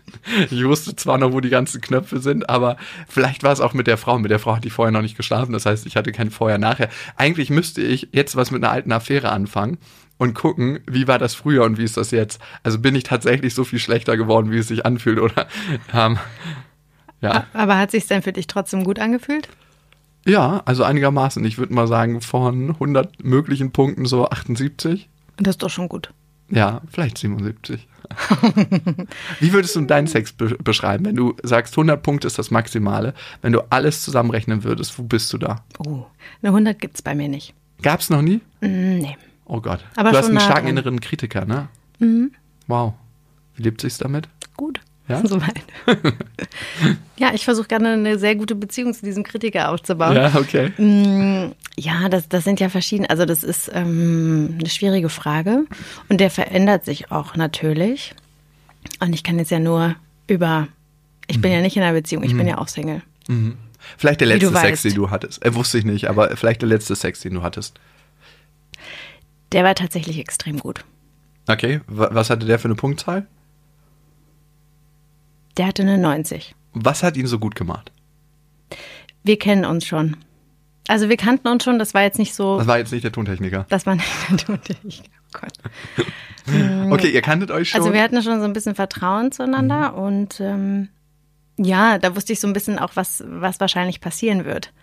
[0.51, 2.75] Ich wusste zwar noch, wo die ganzen Knöpfe sind, aber
[3.08, 4.19] vielleicht war es auch mit der Frau.
[4.19, 5.53] Mit der Frau hatte ich vorher noch nicht geschlafen.
[5.53, 6.89] Das heißt, ich hatte kein Vorher-Nachher.
[7.15, 9.77] Eigentlich müsste ich jetzt was mit einer alten Affäre anfangen
[10.17, 12.39] und gucken, wie war das früher und wie ist das jetzt.
[12.63, 15.47] Also bin ich tatsächlich so viel schlechter geworden, wie es sich anfühlt oder
[15.93, 16.17] ähm,
[17.21, 17.45] ja.
[17.54, 19.49] Aber hat sich denn für dich trotzdem gut angefühlt?
[20.25, 21.43] Ja, also einigermaßen.
[21.45, 25.08] Ich würde mal sagen, von 100 möglichen Punkten so 78.
[25.38, 26.12] Und das ist doch schon gut.
[26.49, 27.88] Ja, vielleicht 77.
[29.39, 33.13] Wie würdest du deinen Sex be beschreiben, wenn du sagst, 100 Punkte ist das Maximale?
[33.41, 35.63] Wenn du alles zusammenrechnen würdest, wo bist du da?
[35.80, 36.06] Oh,
[36.41, 37.56] eine 100 gibt es bei mir nicht.
[37.82, 38.41] Gab es noch nie?
[38.62, 39.17] Mm, nee.
[39.45, 39.86] Oh Gott.
[39.95, 40.77] Aber du hast einen starken dran.
[40.77, 41.67] inneren Kritiker, ne?
[41.99, 42.31] Mhm.
[42.67, 42.93] Wow.
[43.55, 44.27] Wie lebt sich's damit?
[44.58, 44.81] Gut.
[45.08, 45.21] Ja?
[45.25, 45.63] Soweit.
[47.17, 50.15] ja, ich versuche gerne eine sehr gute Beziehung zu diesem Kritiker aufzubauen.
[50.15, 50.71] Ja, okay.
[50.81, 55.65] Mm, ja, das, das sind ja verschiedene, also das ist ähm, eine schwierige Frage
[56.10, 58.15] und der verändert sich auch natürlich.
[58.99, 59.95] Und ich kann jetzt ja nur
[60.27, 60.67] über,
[61.27, 62.39] ich bin ja nicht in einer Beziehung, ich mhm.
[62.39, 63.01] bin ja auch Single.
[63.27, 63.58] Mhm.
[63.97, 65.45] Vielleicht der letzte Sex, den du hattest.
[65.45, 67.79] Äh, wusste ich nicht, aber vielleicht der letzte Sex, den du hattest.
[69.51, 70.84] Der war tatsächlich extrem gut.
[71.47, 73.27] Okay, was hatte der für eine Punktzahl?
[75.58, 76.55] Der hatte eine 90.
[76.73, 77.91] Was hat ihn so gut gemacht?
[79.23, 80.17] Wir kennen uns schon.
[80.88, 82.58] Also wir kannten uns schon, das war jetzt nicht so.
[82.58, 83.65] Das war jetzt nicht der Tontechniker.
[83.69, 85.10] Das war nicht der Tontechniker.
[85.34, 86.91] Oh Gott.
[86.91, 87.81] okay, ihr kanntet euch schon.
[87.81, 89.97] Also wir hatten schon so ein bisschen Vertrauen zueinander mhm.
[89.97, 90.89] und ähm,
[91.58, 94.73] ja, da wusste ich so ein bisschen auch, was, was wahrscheinlich passieren wird.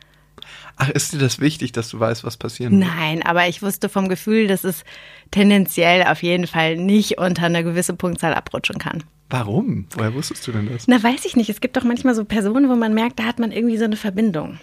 [0.77, 2.91] Ach, ist dir das wichtig, dass du weißt, was passieren wird?
[2.91, 4.85] Nein, aber ich wusste vom Gefühl, dass es
[5.31, 9.03] tendenziell auf jeden Fall nicht unter eine gewisse Punktzahl abrutschen kann.
[9.31, 9.87] Warum?
[9.97, 10.87] Woher wusstest du denn das?
[10.89, 11.49] Na, weiß ich nicht.
[11.49, 13.97] Es gibt doch manchmal so Personen, wo man merkt, da hat man irgendwie so eine
[13.97, 14.59] Verbindung.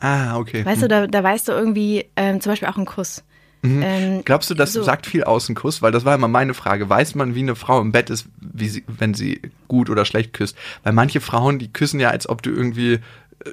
[0.00, 0.64] Ah, okay.
[0.64, 0.88] Weißt hm.
[0.88, 3.22] du, da, da weißt du irgendwie, ähm, zum Beispiel auch einen Kuss.
[3.62, 3.82] Mhm.
[3.84, 4.82] Ähm, Glaubst du, das so.
[4.82, 5.82] sagt viel aus ein Kuss?
[5.82, 6.88] Weil das war immer meine Frage.
[6.88, 10.56] Weiß man, wie eine Frau im Bett ist, sie, wenn sie gut oder schlecht küsst?
[10.82, 12.98] Weil manche Frauen, die küssen ja, als ob du irgendwie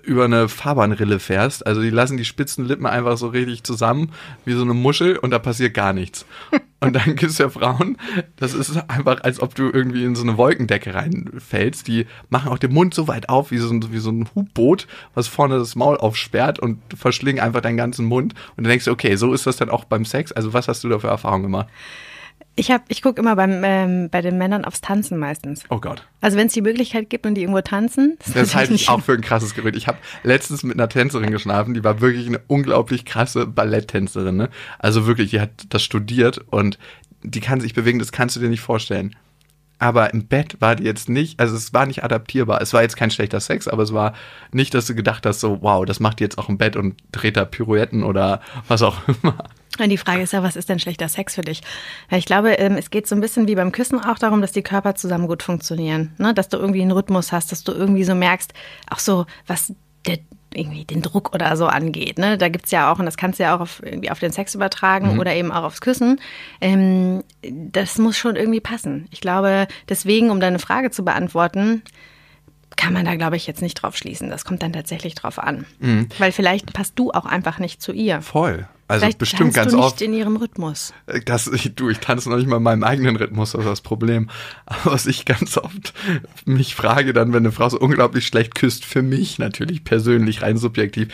[0.04, 1.66] über eine Fahrbahnrille fährst.
[1.66, 4.12] Also die lassen die spitzen Lippen einfach so richtig zusammen,
[4.46, 6.26] wie so eine Muschel und da passiert gar nichts.
[6.82, 7.98] Und dann gibt es ja Frauen,
[8.38, 11.86] das ist einfach, als ob du irgendwie in so eine Wolkendecke reinfällst.
[11.90, 14.88] Die machen auch den Mund so weit auf, wie so ein, wie so ein Hubboot,
[15.14, 18.34] was vorne das Maul aufsperrt und verschlingen einfach deinen ganzen Mund.
[18.56, 20.32] Und dann denkst du, okay, so ist das dann auch beim Sex.
[20.32, 21.68] Also was hast du da für Erfahrungen gemacht?
[22.60, 25.64] Ich, ich gucke immer beim, ähm, bei den Männern aufs Tanzen meistens.
[25.70, 26.06] Oh Gott.
[26.20, 28.18] Also wenn es die Möglichkeit gibt und die irgendwo tanzen.
[28.26, 29.78] Das, das halte ich auch für ein krasses Gerücht.
[29.78, 34.36] Ich habe letztens mit einer Tänzerin geschlafen, die war wirklich eine unglaublich krasse Balletttänzerin.
[34.36, 34.50] Ne?
[34.78, 36.78] Also wirklich, die hat das studiert und
[37.24, 39.16] die kann sich bewegen, das kannst du dir nicht vorstellen.
[39.78, 42.62] Aber im Bett war die jetzt nicht, also es war nicht adaptierbar.
[42.62, 44.14] Es war jetzt kein schlechter Sex, aber es war
[44.52, 46.98] nicht, dass du gedacht hast, so, wow, das macht die jetzt auch im Bett und
[47.14, 49.46] dreht da Pirouetten oder was auch immer.
[49.78, 51.62] Und die Frage ist ja, was ist denn schlechter Sex für dich?
[52.12, 54.64] ich glaube, ähm, es geht so ein bisschen wie beim Küssen auch darum, dass die
[54.64, 56.14] Körper zusammen gut funktionieren.
[56.18, 56.34] Ne?
[56.34, 58.54] Dass du irgendwie einen Rhythmus hast, dass du irgendwie so merkst,
[58.90, 59.74] auch so, was
[60.06, 60.18] der,
[60.54, 62.18] irgendwie den Druck oder so angeht.
[62.18, 62.38] Ne?
[62.38, 64.56] Da gibt's ja auch, und das kannst du ja auch auf, irgendwie auf den Sex
[64.56, 65.20] übertragen mhm.
[65.20, 66.20] oder eben auch aufs Küssen.
[66.60, 69.08] Ähm, das muss schon irgendwie passen.
[69.12, 71.84] Ich glaube, deswegen, um deine Frage zu beantworten,
[72.76, 74.30] kann man da, glaube ich, jetzt nicht drauf schließen.
[74.30, 75.66] Das kommt dann tatsächlich drauf an.
[75.80, 76.10] Mhm.
[76.18, 78.22] Weil vielleicht passt du auch einfach nicht zu ihr.
[78.22, 78.68] Voll.
[78.90, 80.02] Also vielleicht bestimmt ganz du nicht oft.
[80.02, 80.94] in ihrem Rhythmus.
[81.06, 83.68] Äh, das, ich, du, ich tanze noch nicht mal in meinem eigenen Rhythmus, das ist
[83.68, 84.32] das Problem.
[84.66, 85.94] Aber was ich ganz oft
[86.46, 90.58] mich frage dann, wenn eine Frau so unglaublich schlecht küsst, für mich natürlich persönlich, rein
[90.58, 91.10] subjektiv,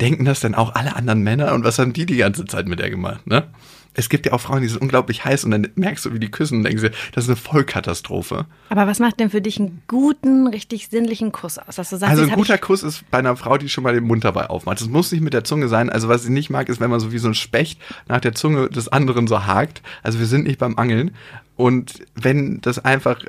[0.00, 2.78] denken das denn auch alle anderen Männer und was haben die die ganze Zeit mit
[2.78, 3.46] der gemacht, ne?
[3.94, 6.30] Es gibt ja auch Frauen, die sind unglaublich heiß und dann merkst du, wie die
[6.30, 8.46] küssen und denkst dir, das ist eine Vollkatastrophe.
[8.68, 11.76] Aber was macht denn für dich einen guten, richtig sinnlichen Kuss aus?
[11.76, 14.04] Dass du sagst, also ein guter Kuss ist bei einer Frau, die schon mal den
[14.04, 14.80] Mund dabei aufmacht.
[14.80, 15.90] Das muss nicht mit der Zunge sein.
[15.90, 18.34] Also was ich nicht mag, ist, wenn man so wie so ein Specht nach der
[18.34, 19.82] Zunge des anderen so hakt.
[20.02, 21.12] Also wir sind nicht beim Angeln.
[21.56, 23.24] Und wenn das einfach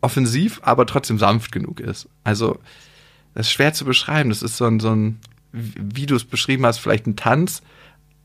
[0.00, 2.08] offensiv, aber trotzdem sanft genug ist.
[2.24, 2.60] Also
[3.34, 4.30] das ist schwer zu beschreiben.
[4.30, 5.18] Das ist so ein, so ein
[5.52, 7.62] wie du es beschrieben hast, vielleicht ein Tanz,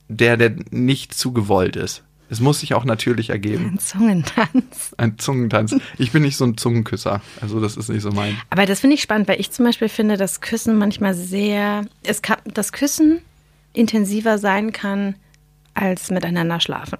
[0.09, 2.03] der, der nicht zu gewollt ist.
[2.31, 3.71] Es muss sich auch natürlich ergeben.
[3.73, 4.93] Ein Zungentanz.
[4.97, 5.75] Ein Zungentanz.
[5.97, 7.21] Ich bin nicht so ein Zungenküsser.
[7.41, 8.37] Also das ist nicht so mein.
[8.51, 12.21] Aber das finde ich spannend, weil ich zum Beispiel finde, dass Küssen manchmal sehr, es
[12.21, 13.19] kann, das Küssen
[13.73, 15.15] intensiver sein kann
[15.73, 16.99] als miteinander schlafen.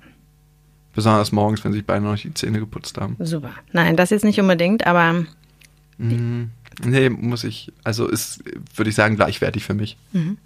[0.95, 3.15] Besonders morgens, wenn sich beide noch die Zähne geputzt haben.
[3.19, 3.51] Super.
[3.71, 5.25] Nein, das jetzt nicht unbedingt, aber.
[5.99, 6.45] Mm,
[6.83, 8.43] nee, muss ich, also ist,
[8.75, 9.97] würde ich sagen, gleichwertig für mich.
[10.11, 10.37] Mhm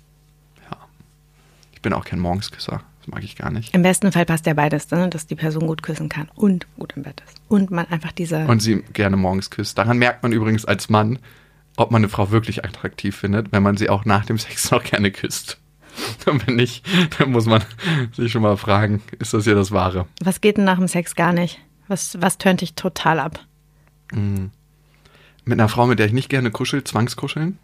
[1.84, 2.82] bin auch kein Morgensküsser.
[3.00, 3.76] Das mag ich gar nicht.
[3.76, 5.10] Im besten Fall passt ja beides, ne?
[5.10, 7.38] dass die Person gut küssen kann und gut im Bett ist.
[7.50, 8.46] Und man einfach diese.
[8.46, 9.78] Und sie gerne morgens küsst.
[9.78, 11.20] Daran merkt man übrigens als Mann,
[11.76, 14.84] ob man eine Frau wirklich attraktiv findet, wenn man sie auch nach dem Sex noch
[14.84, 15.60] gerne küsst.
[16.26, 16.86] Und wenn nicht,
[17.20, 17.64] dann muss man
[18.14, 20.08] sich schon mal fragen, ist das hier das Wahre?
[20.24, 21.60] Was geht denn nach dem Sex gar nicht?
[21.88, 23.40] Was, was tönt dich total ab?
[24.12, 24.52] Mhm.
[25.46, 27.60] Mit einer Frau, mit der ich nicht gerne kuschel, zwangskuscheln.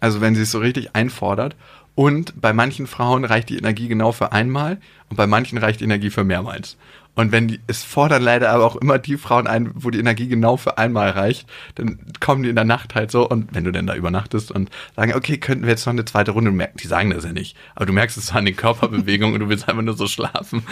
[0.00, 1.56] Also wenn sie es so richtig einfordert
[1.94, 4.78] und bei manchen Frauen reicht die Energie genau für einmal
[5.10, 6.76] und bei manchen reicht die Energie für mehrmals.
[7.14, 10.26] Und wenn die, es fordern leider aber auch immer die Frauen ein, wo die Energie
[10.26, 13.70] genau für einmal reicht, dann kommen die in der Nacht halt so und wenn du
[13.70, 16.88] denn da übernachtest und sagen, okay, könnten wir jetzt noch eine zweite Runde merken, die
[16.88, 19.82] sagen das ja nicht, aber du merkst es an den Körperbewegungen und du willst einfach
[19.82, 20.64] nur so schlafen.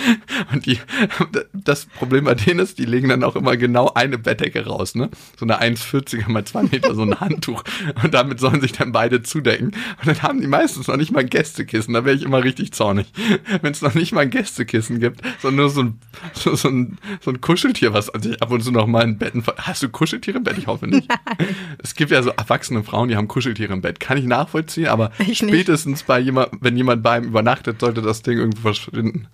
[0.53, 0.79] Und die,
[1.53, 5.11] das Problem bei denen ist, die legen dann auch immer genau eine Bettdecke raus, ne?
[5.39, 7.63] So eine 1,40er mal 2 Meter, so ein Handtuch.
[8.03, 9.73] Und damit sollen sich dann beide zudecken.
[10.01, 12.73] Und dann haben die meistens noch nicht mal ein Gästekissen, da wäre ich immer richtig
[12.73, 13.13] zornig.
[13.61, 16.01] Wenn es noch nicht mal ein Gästekissen gibt, sondern nur so ein
[16.39, 19.45] so, so, ein, so ein Kuscheltier, was sich ab und zu noch mal in Betten.
[19.59, 20.59] Hast du Kuscheltiere im Bett?
[20.59, 21.09] Ich hoffe nicht.
[21.09, 21.49] Nein.
[21.83, 24.01] Es gibt ja so erwachsene Frauen, die haben Kuscheltiere im Bett.
[24.01, 26.07] Kann ich nachvollziehen, aber ich spätestens nicht.
[26.07, 29.29] bei jemand, wenn jemand bei ihm übernachtet, sollte das Ding irgendwo verschwinden.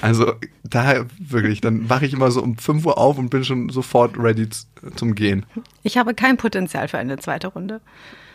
[0.00, 3.68] Also da wirklich, dann wache ich immer so um 5 Uhr auf und bin schon
[3.68, 4.48] sofort ready
[4.94, 5.44] zum Gehen.
[5.82, 7.80] Ich habe kein Potenzial für eine zweite Runde.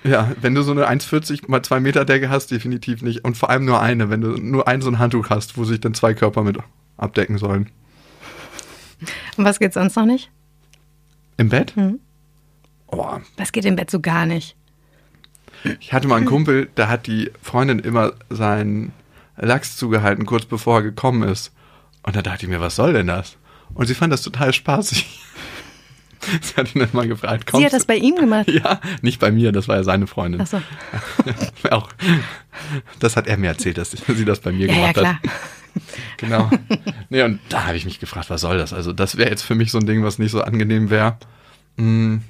[0.04, 3.24] Ja, wenn du so eine 1,40 mal 2 Meter Decke hast, definitiv nicht.
[3.24, 5.80] Und vor allem nur eine, wenn du nur ein so ein Handtuch hast, wo sich
[5.80, 6.58] dann zwei Körper mit
[6.98, 7.70] abdecken sollen.
[9.38, 10.32] Und was geht sonst noch nicht?
[11.38, 11.76] Im Bett?
[11.76, 12.00] Hm.
[12.88, 13.20] Oh.
[13.38, 14.56] Was geht im Bett so gar nicht?
[15.80, 18.92] Ich hatte mal einen Kumpel, da hat die Freundin immer seinen
[19.38, 21.52] Lachs zugehalten, kurz bevor er gekommen ist.
[22.04, 23.38] Und da dachte ich mir, was soll denn das?
[23.74, 25.20] Und sie fand das total spaßig.
[26.42, 27.50] Sie hat ihn dann mal gefragt.
[27.56, 28.48] Sie hat das bei ihm gemacht?
[28.54, 30.42] Ja, nicht bei mir, das war ja seine Freundin.
[30.42, 30.62] Ach so.
[31.72, 31.90] Auch,
[33.00, 35.14] das hat er mir erzählt, dass sie das bei mir ja, gemacht ja, klar.
[35.16, 35.32] hat.
[36.18, 36.50] genau.
[37.10, 38.74] Nee, und da habe ich mich gefragt, was soll das?
[38.74, 41.18] Also, das wäre jetzt für mich so ein Ding, was nicht so angenehm wäre.
[41.78, 42.22] Hm.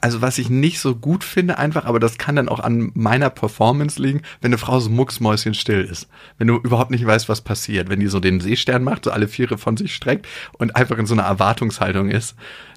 [0.00, 3.30] Also was ich nicht so gut finde einfach, aber das kann dann auch an meiner
[3.30, 6.08] Performance liegen, wenn eine Frau so mucksmäuschenstill ist.
[6.38, 7.88] Wenn du überhaupt nicht weißt, was passiert.
[7.88, 10.26] Wenn die so den Seestern macht, so alle Viere von sich streckt
[10.58, 12.34] und einfach in so einer Erwartungshaltung ist.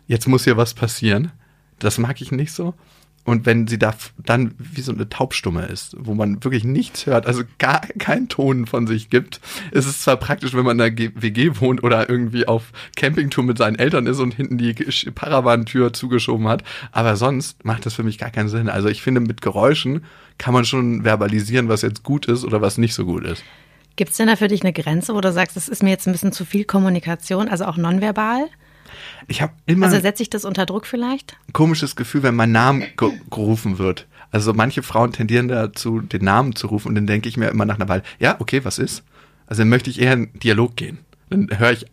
[0.07, 1.31] Jetzt muss hier was passieren.
[1.79, 2.73] Das mag ich nicht so.
[3.25, 7.25] Und wenn sie da dann wie so eine Taubstumme ist, wo man wirklich nichts hört,
[7.25, 11.11] also gar keinen Ton von sich gibt, ist es zwar praktisch, wenn man in der
[11.21, 14.73] WG wohnt oder irgendwie auf Campingtour mit seinen Eltern ist und hinten die
[15.11, 18.69] Paravantür zugeschoben hat, aber sonst macht das für mich gar keinen Sinn.
[18.69, 20.05] Also ich finde, mit Geräuschen
[20.37, 23.43] kann man schon verbalisieren, was jetzt gut ist oder was nicht so gut ist.
[23.95, 26.05] Gibt es denn da für dich eine Grenze, wo du sagst, das ist mir jetzt
[26.05, 28.49] ein bisschen zu viel Kommunikation, also auch nonverbal?
[29.27, 29.87] Ich habe immer.
[29.87, 31.37] Also setze ich das unter Druck vielleicht?
[31.53, 34.07] Komisches Gefühl, wenn mein Name ge gerufen wird.
[34.31, 37.65] Also manche Frauen tendieren dazu, den Namen zu rufen und dann denke ich mir immer
[37.65, 39.03] nach einer Weile, ja, okay, was ist?
[39.47, 40.99] Also dann möchte ich eher in Dialog gehen.
[41.29, 41.85] Dann höre ich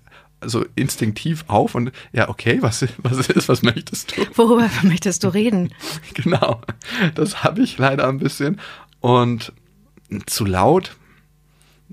[0.44, 4.26] so instinktiv auf und ja, okay, was, was ist, was möchtest du?
[4.35, 5.72] Worüber möchtest du reden?
[6.14, 6.61] genau,
[7.14, 8.61] das habe ich leider ein bisschen.
[9.00, 9.52] Und
[10.26, 10.96] zu laut,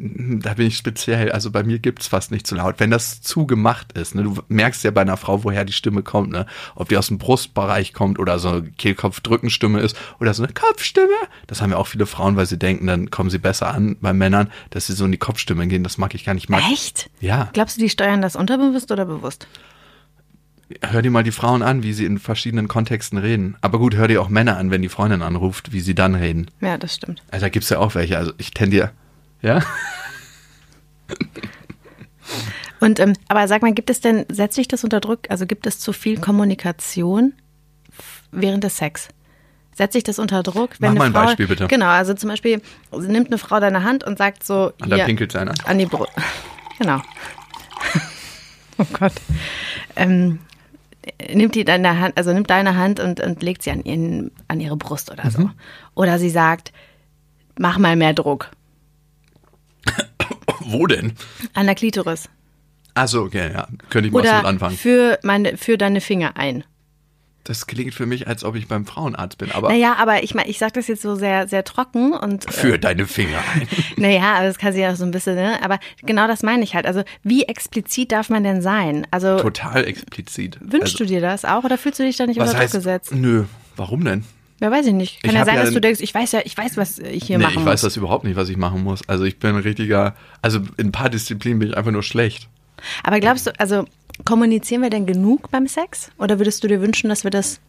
[0.02, 2.76] da bin ich speziell, also bei mir gibt's fast nicht zu laut.
[2.78, 6.04] Wenn das zu gemacht ist, ne, du merkst ja bei einer Frau, woher die Stimme
[6.04, 6.46] kommt, ne?
[6.76, 11.08] Ob die aus dem Brustbereich kommt oder so eine Kehlkopfdrückenstimme ist oder so eine Kopfstimme.
[11.48, 14.14] Das haben ja auch viele Frauen, weil sie denken, dann kommen sie besser an bei
[14.14, 15.84] Männern, dass sie so in die Kopfstimme gehen.
[15.84, 16.50] Das mag ich gar nicht.
[16.50, 17.10] Mag, Echt?
[17.20, 17.50] Ja.
[17.52, 19.48] Glaubst du, die steuern das unterbewusst oder bewusst?
[20.82, 23.58] Hör dir mal die Frauen an, wie sie in verschiedenen Kontexten reden.
[23.60, 26.50] Aber gut, hör dir auch Männer an, wenn die Freundin anruft, wie sie dann reden.
[26.62, 27.22] Ja, das stimmt.
[27.32, 28.18] Also da gibt's ja auch welche.
[28.18, 28.92] Also ich tendiere
[29.42, 29.62] ja.
[32.80, 35.22] Und ähm, aber sag mal, gibt es denn, setzt sich das unter Druck?
[35.30, 37.34] Also gibt es zu viel Kommunikation
[38.32, 39.10] während des Sex?
[39.74, 40.72] Setzt sich das unter Druck?
[40.80, 41.68] Wenn Mach mal ein Frau, Beispiel bitte.
[41.68, 44.74] Genau, also zum Beispiel nimmt eine Frau deine Hand und sagt so.
[44.82, 45.54] Und dann pinkelt sie einer.
[45.66, 46.12] An die Brust.
[46.78, 47.02] Genau.
[48.78, 49.14] oh Gott.
[49.96, 50.40] Ähm,
[51.34, 54.60] nimmt die deine Hand, also nimmt deine Hand und, und legt sie an, ihren, an
[54.60, 55.42] ihre Brust oder so.
[55.42, 55.52] Mhm.
[55.96, 56.72] Oder sie sagt,
[57.58, 58.52] mach mal mehr Druck.
[60.72, 61.14] Wo denn?
[61.54, 62.30] An der Klitoris.
[62.94, 63.68] Achso, okay, ja.
[63.90, 64.78] Könnte ich mal Oder mit anfangen.
[64.78, 66.64] Für, meine, für deine Finger ein.
[67.46, 69.52] Das klingt für mich, als ob ich beim Frauenarzt bin.
[69.52, 72.48] Aber naja, aber ich meine, ich sage das jetzt so sehr, sehr trocken und.
[72.48, 73.68] Äh, für äh, deine Finger ein.
[73.98, 75.58] naja, aber das kann sie ja so ein bisschen, ne?
[75.64, 76.86] Aber genau das meine ich halt.
[76.86, 79.08] Also, wie explizit darf man denn sein?
[79.10, 79.40] Also.
[79.40, 80.60] Total explizit.
[80.62, 83.16] Wünschst also, du dir das auch oder fühlst du dich da nicht unter Druck gesetzt?
[83.16, 84.26] Nö, warum denn?
[84.60, 85.24] Ja, weiß ich nicht.
[85.24, 87.26] Kann ich ja sein, ja dass du denkst, ich weiß ja, ich weiß, was ich
[87.26, 87.64] hier nee, machen ich muss.
[87.64, 89.08] Ich weiß das überhaupt nicht, was ich machen muss.
[89.08, 92.50] Also ich bin ein richtiger, also in ein paar Disziplinen bin ich einfach nur schlecht.
[93.04, 93.86] Aber glaubst du, also
[94.26, 96.12] kommunizieren wir denn genug beim Sex?
[96.18, 97.60] Oder würdest du dir wünschen, dass wir das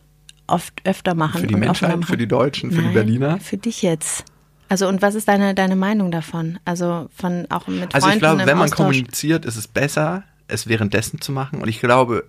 [0.46, 1.40] oft öfter machen?
[1.40, 3.40] Für die Menschheit, für die Deutschen, für Nein, die Berliner?
[3.40, 4.24] Für dich jetzt.
[4.68, 6.58] Also und was ist deine, deine Meinung davon?
[6.64, 8.76] Also von auch mit Freunden Also ich glaube, wenn man Austausch?
[8.76, 11.60] kommuniziert, ist es besser, es währenddessen zu machen.
[11.60, 12.24] Und ich glaube,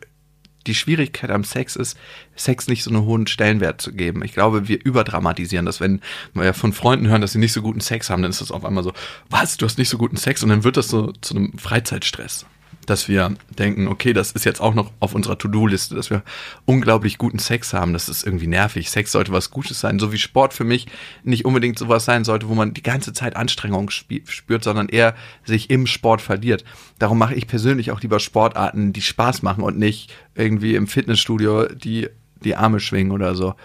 [0.67, 1.97] die Schwierigkeit am Sex ist,
[2.35, 4.23] Sex nicht so einen hohen Stellenwert zu geben.
[4.23, 5.79] Ich glaube, wir überdramatisieren das.
[5.79, 6.01] Wenn
[6.33, 8.65] wir von Freunden hören, dass sie nicht so guten Sex haben, dann ist das auf
[8.65, 8.93] einmal so,
[9.29, 10.43] was, du hast nicht so guten Sex?
[10.43, 12.45] Und dann wird das so zu einem Freizeitstress
[12.85, 16.23] dass wir denken, okay, das ist jetzt auch noch auf unserer To-Do-Liste, dass wir
[16.65, 17.93] unglaublich guten Sex haben.
[17.93, 18.89] Das ist irgendwie nervig.
[18.89, 20.87] Sex sollte was Gutes sein, so wie Sport für mich
[21.23, 25.69] nicht unbedingt sowas sein sollte, wo man die ganze Zeit Anstrengung spürt, sondern eher sich
[25.69, 26.63] im Sport verliert.
[26.99, 31.65] Darum mache ich persönlich auch lieber Sportarten, die Spaß machen und nicht irgendwie im Fitnessstudio
[31.65, 32.09] die
[32.43, 33.55] die Arme schwingen oder so.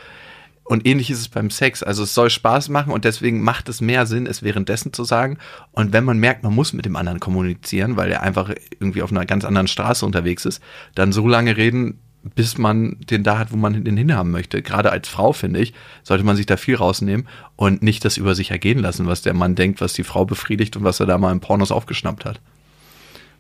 [0.67, 1.83] Und ähnlich ist es beim Sex.
[1.83, 5.39] Also es soll Spaß machen und deswegen macht es mehr Sinn, es währenddessen zu sagen.
[5.73, 8.51] Und wenn man merkt, man muss mit dem anderen kommunizieren, weil er einfach
[8.81, 10.61] irgendwie auf einer ganz anderen Straße unterwegs ist,
[10.95, 12.01] dann so lange reden,
[12.35, 14.61] bis man den da hat, wo man den hinhaben möchte.
[14.61, 18.35] Gerade als Frau, finde ich, sollte man sich da viel rausnehmen und nicht das über
[18.35, 21.19] sich ergehen lassen, was der Mann denkt, was die Frau befriedigt und was er da
[21.19, 22.41] mal im Pornos aufgeschnappt hat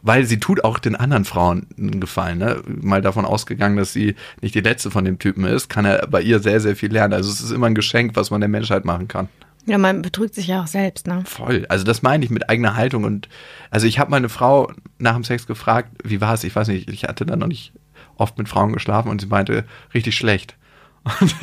[0.06, 2.38] weil sie tut auch den anderen Frauen einen Gefallen.
[2.38, 2.62] Ne?
[2.66, 6.22] Mal davon ausgegangen, dass sie nicht die letzte von dem Typen ist, kann er bei
[6.22, 7.12] ihr sehr, sehr viel lernen.
[7.12, 9.28] Also es ist immer ein Geschenk, was man der Menschheit machen kann.
[9.66, 11.24] Ja, man betrügt sich ja auch selbst, ne?
[11.26, 11.66] Voll.
[11.68, 13.02] Also das meine ich mit eigener Haltung.
[13.02, 13.28] Und
[13.70, 16.44] also ich habe meine Frau nach dem Sex gefragt, wie war es?
[16.44, 17.72] Ich weiß nicht, ich hatte dann noch nicht
[18.16, 20.56] oft mit Frauen geschlafen und sie meinte, richtig schlecht.
[21.20, 21.34] Und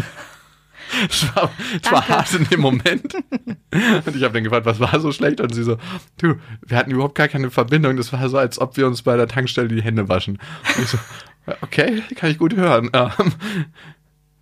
[1.09, 3.13] es war, es war hart in dem Moment.
[4.05, 5.41] Und ich habe dann gefragt, was war so schlecht?
[5.41, 5.77] Und sie so,
[6.17, 7.97] du, wir hatten überhaupt gar keine Verbindung.
[7.97, 10.39] Das war so, als ob wir uns bei der Tankstelle die Hände waschen.
[10.75, 10.97] Und ich so,
[11.61, 12.89] okay, kann ich gut hören.
[12.93, 13.11] Ähm,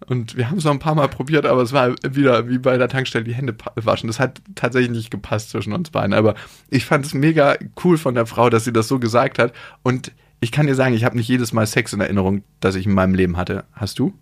[0.07, 2.77] und wir haben es noch ein paar Mal probiert, aber es war wieder wie bei
[2.77, 4.07] der Tankstelle die Hände waschen.
[4.07, 6.13] Das hat tatsächlich nicht gepasst zwischen uns beiden.
[6.13, 6.35] Aber
[6.69, 9.53] ich fand es mega cool von der Frau, dass sie das so gesagt hat.
[9.83, 12.87] Und ich kann dir sagen, ich habe nicht jedes Mal Sex in Erinnerung, das ich
[12.87, 13.63] in meinem Leben hatte.
[13.73, 14.13] Hast du?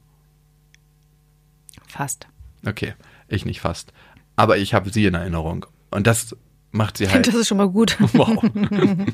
[1.89, 2.27] Fast.
[2.65, 2.93] Okay,
[3.27, 3.91] ich nicht fast.
[4.35, 5.65] Aber ich habe sie in Erinnerung.
[5.91, 6.35] Und das
[6.71, 7.27] macht sie halt.
[7.27, 7.97] Das ist schon mal gut.
[8.13, 8.43] Wow.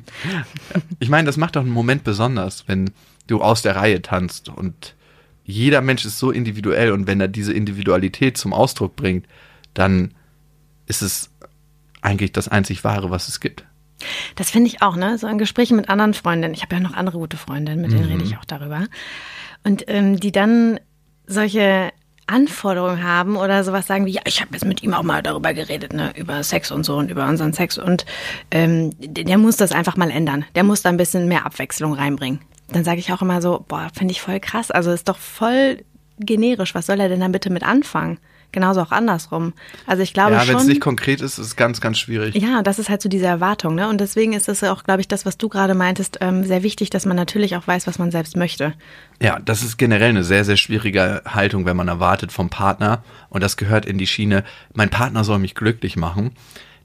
[1.00, 2.92] ich meine, das macht doch einen Moment besonders, wenn
[3.28, 4.96] du aus der Reihe tanzt und
[5.44, 9.28] jeder Mensch ist so individuell und wenn er diese Individualität zum Ausdruck bringt,
[9.74, 10.14] dann
[10.88, 11.30] ist es
[12.02, 13.66] eigentlich das einzig Wahre, was es gibt.
[14.36, 15.18] Das finde ich auch, ne?
[15.18, 16.54] So in Gesprächen mit anderen Freundinnen.
[16.54, 18.86] Ich habe ja noch andere gute Freundinnen, mit denen rede ich auch darüber.
[19.64, 20.80] Und ähm, die dann
[21.28, 21.92] solche
[22.28, 25.54] Anforderungen haben oder sowas sagen wie, ja, ich habe jetzt mit ihm auch mal darüber
[25.54, 28.06] geredet, ne, über Sex und so und über unseren Sex und
[28.52, 30.46] ähm, der muss das einfach mal ändern.
[30.56, 32.40] Der muss da ein bisschen mehr Abwechslung reinbringen.
[32.70, 34.72] Dann sage ich auch immer so, boah, finde ich voll krass.
[34.72, 35.84] Also ist doch voll
[36.20, 36.74] generisch.
[36.74, 38.18] Was soll er denn dann bitte mit anfangen?
[38.56, 39.52] Genauso auch andersrum.
[39.86, 40.48] Also ich glaube ja, schon.
[40.48, 42.36] wenn es nicht konkret ist, ist es ganz, ganz schwierig.
[42.36, 43.90] Ja, das ist halt so diese Erwartung, ne?
[43.90, 46.90] Und deswegen ist es auch, glaube ich, das, was du gerade meintest, ähm, sehr wichtig,
[46.90, 48.74] dass man natürlich auch weiß, was man selbst möchte.
[49.22, 53.04] Ja, das ist generell eine sehr, sehr schwierige Haltung, wenn man erwartet vom Partner.
[53.28, 56.32] Und das gehört in die Schiene, mein Partner soll mich glücklich machen.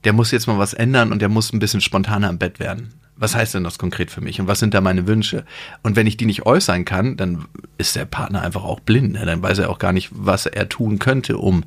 [0.03, 2.91] Der muss jetzt mal was ändern und der muss ein bisschen spontaner im Bett werden.
[3.21, 5.45] Was heißt denn das konkret für mich und was sind da meine Wünsche?
[5.83, 7.45] Und wenn ich die nicht äußern kann, dann
[7.77, 9.13] ist der Partner einfach auch blind.
[9.13, 9.23] Ne?
[9.27, 11.63] Dann weiß er auch gar nicht, was er tun könnte, um.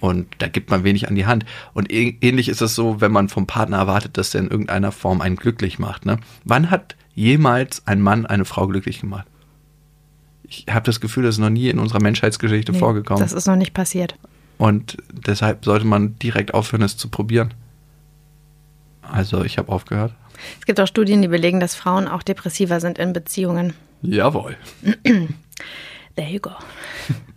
[0.00, 1.46] Und da gibt man wenig an die Hand.
[1.72, 5.20] Und ähnlich ist es so, wenn man vom Partner erwartet, dass der in irgendeiner Form
[5.20, 6.04] einen glücklich macht.
[6.04, 6.18] Ne?
[6.44, 9.28] Wann hat jemals ein Mann eine Frau glücklich gemacht?
[10.42, 13.22] Ich habe das Gefühl, das ist noch nie in unserer Menschheitsgeschichte nee, vorgekommen.
[13.22, 14.16] Das ist noch nicht passiert.
[14.56, 17.54] Und deshalb sollte man direkt aufhören, es zu probieren.
[19.02, 20.12] Also ich habe aufgehört.
[20.58, 23.74] Es gibt auch Studien, die belegen, dass Frauen auch depressiver sind in Beziehungen.
[24.02, 24.56] Jawohl.
[26.16, 26.50] There you go.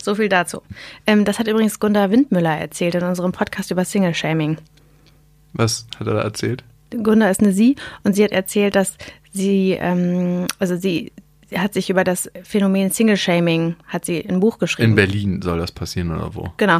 [0.02, 0.64] So viel dazu.
[1.06, 4.58] Ähm, das hat übrigens Gunda Windmüller erzählt in unserem Podcast über Single-Shaming.
[5.54, 6.64] Was hat er da erzählt?
[6.90, 8.98] Gunda ist eine Sie und sie hat erzählt, dass
[9.32, 11.12] sie, ähm, also sie,
[11.56, 14.90] hat sich über das Phänomen Single-Shaming, hat sie ein Buch geschrieben.
[14.90, 16.52] In Berlin soll das passieren oder wo?
[16.58, 16.80] Genau.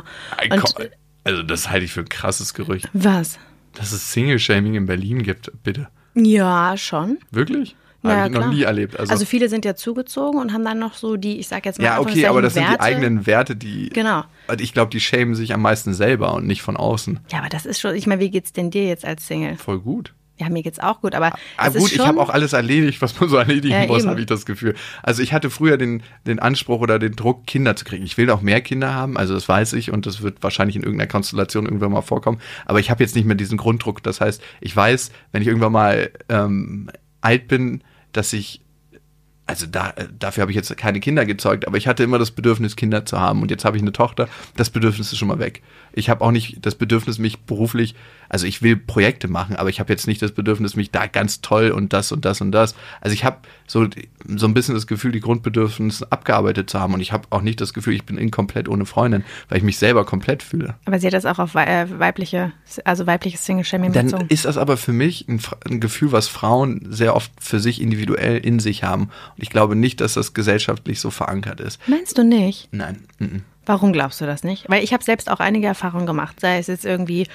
[0.50, 0.90] Und,
[1.24, 2.90] also das halte ich für ein krasses Gerücht.
[2.94, 3.38] Was?
[3.74, 5.90] Dass es Single-Shaming in Berlin gibt, bitte.
[6.16, 7.20] Ja, schon.
[7.32, 7.76] Wirklich?
[8.04, 9.00] Habe ich noch nie erlebt.
[9.00, 11.78] Also, also, viele sind ja zugezogen und haben dann noch so die, ich sag jetzt
[11.78, 12.70] mal, ja, okay, aber das Werte.
[12.70, 13.90] sind die eigenen Werte, die.
[13.90, 14.24] Genau.
[14.60, 17.20] Ich glaube, die schämen sich am meisten selber und nicht von außen.
[17.32, 17.96] Ja, aber das ist schon.
[17.96, 19.56] Ich meine, wie geht's denn dir jetzt als Single?
[19.58, 20.14] Voll gut.
[20.42, 21.34] Ja, mir geht's auch gut, aber.
[21.56, 24.26] Ah, gut, ich habe auch alles erledigt, was man so erledigen ja, muss, habe ich
[24.26, 24.74] das Gefühl.
[25.04, 28.04] Also ich hatte früher den, den Anspruch oder den Druck, Kinder zu kriegen.
[28.04, 30.82] Ich will auch mehr Kinder haben, also das weiß ich und das wird wahrscheinlich in
[30.82, 32.40] irgendeiner Konstellation irgendwann mal vorkommen.
[32.66, 34.02] Aber ich habe jetzt nicht mehr diesen Grunddruck.
[34.02, 36.90] Das heißt, ich weiß, wenn ich irgendwann mal ähm,
[37.22, 38.62] alt bin, dass ich
[39.52, 42.78] also da, dafür habe ich jetzt keine Kinder gezeugt, aber ich hatte immer das Bedürfnis,
[42.78, 43.42] Kinder zu haben.
[43.42, 44.30] Und jetzt habe ich eine Tochter.
[44.56, 45.62] Das Bedürfnis ist schon mal weg.
[45.92, 47.96] Ich habe auch nicht das Bedürfnis, mich beruflich,
[48.30, 51.42] also ich will Projekte machen, aber ich habe jetzt nicht das Bedürfnis, mich da ganz
[51.42, 52.76] toll und das und das und das.
[53.02, 53.88] Also ich habe so,
[54.26, 56.94] so ein bisschen das Gefühl, die Grundbedürfnisse abgearbeitet zu haben.
[56.94, 59.78] Und ich habe auch nicht das Gefühl, ich bin inkomplett ohne Freundin, weil ich mich
[59.78, 60.76] selber komplett fühle.
[60.86, 62.54] Aber sie hat das auch auf äh, weibliche,
[62.86, 64.12] also weibliches Single-Shaming bezogen.
[64.12, 67.82] Dann ist das aber für mich ein, ein Gefühl, was Frauen sehr oft für sich
[67.82, 69.10] individuell in sich haben.
[69.42, 71.80] Ich glaube nicht, dass das gesellschaftlich so verankert ist.
[71.88, 72.70] Meinst du nicht?
[72.72, 73.04] Nein.
[73.20, 73.42] -n.
[73.66, 74.70] Warum glaubst du das nicht?
[74.70, 76.40] Weil ich habe selbst auch einige Erfahrungen gemacht.
[76.40, 77.28] Sei es jetzt irgendwie,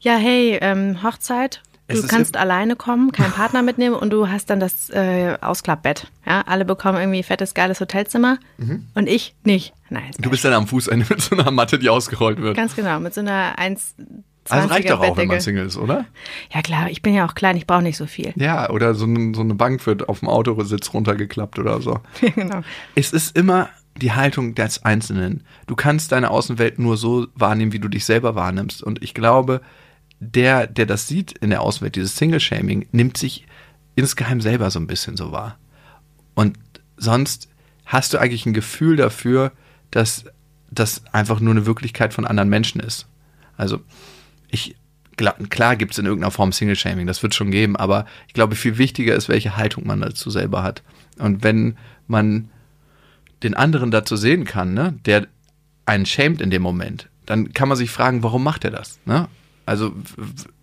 [0.00, 4.60] ja, hey, ähm, Hochzeit, du kannst alleine kommen, keinen Partner mitnehmen und du hast dann
[4.60, 6.08] das äh, Ausklappbett.
[6.26, 8.86] Ja, alle bekommen irgendwie fettes, geiles Hotelzimmer mhm.
[8.94, 9.72] und ich nicht.
[9.90, 12.56] Nein, du bist dann am Fußende mit so einer Matte, die ausgerollt wird.
[12.56, 13.94] Ganz genau, mit so einer 1,
[14.50, 16.06] also reicht doch auch, wenn man Single ist, oder?
[16.52, 18.32] Ja klar, ich bin ja auch klein, ich brauche nicht so viel.
[18.36, 22.00] Ja, oder so, ein, so eine Bank wird auf dem Autositz runtergeklappt oder so.
[22.34, 22.62] genau.
[22.94, 25.44] Es ist immer die Haltung des Einzelnen.
[25.66, 28.82] Du kannst deine Außenwelt nur so wahrnehmen, wie du dich selber wahrnimmst.
[28.82, 29.60] Und ich glaube,
[30.20, 33.46] der, der das sieht in der Außenwelt, dieses Single-Shaming, nimmt sich
[33.96, 35.58] insgeheim selber so ein bisschen so wahr.
[36.34, 36.56] Und
[36.96, 37.48] sonst
[37.86, 39.52] hast du eigentlich ein Gefühl dafür,
[39.90, 40.24] dass
[40.70, 43.08] das einfach nur eine Wirklichkeit von anderen Menschen ist.
[43.56, 43.80] Also
[44.50, 44.76] ich
[45.16, 48.78] klar gibt es in irgendeiner Form Single-Shaming, das wird schon geben, aber ich glaube, viel
[48.78, 50.82] wichtiger ist, welche Haltung man dazu selber hat.
[51.18, 52.50] Und wenn man
[53.42, 55.26] den anderen dazu sehen kann, ne, der
[55.86, 59.00] einen schämt in dem Moment, dann kann man sich fragen, warum macht er das?
[59.04, 59.28] Ne?
[59.66, 59.92] Also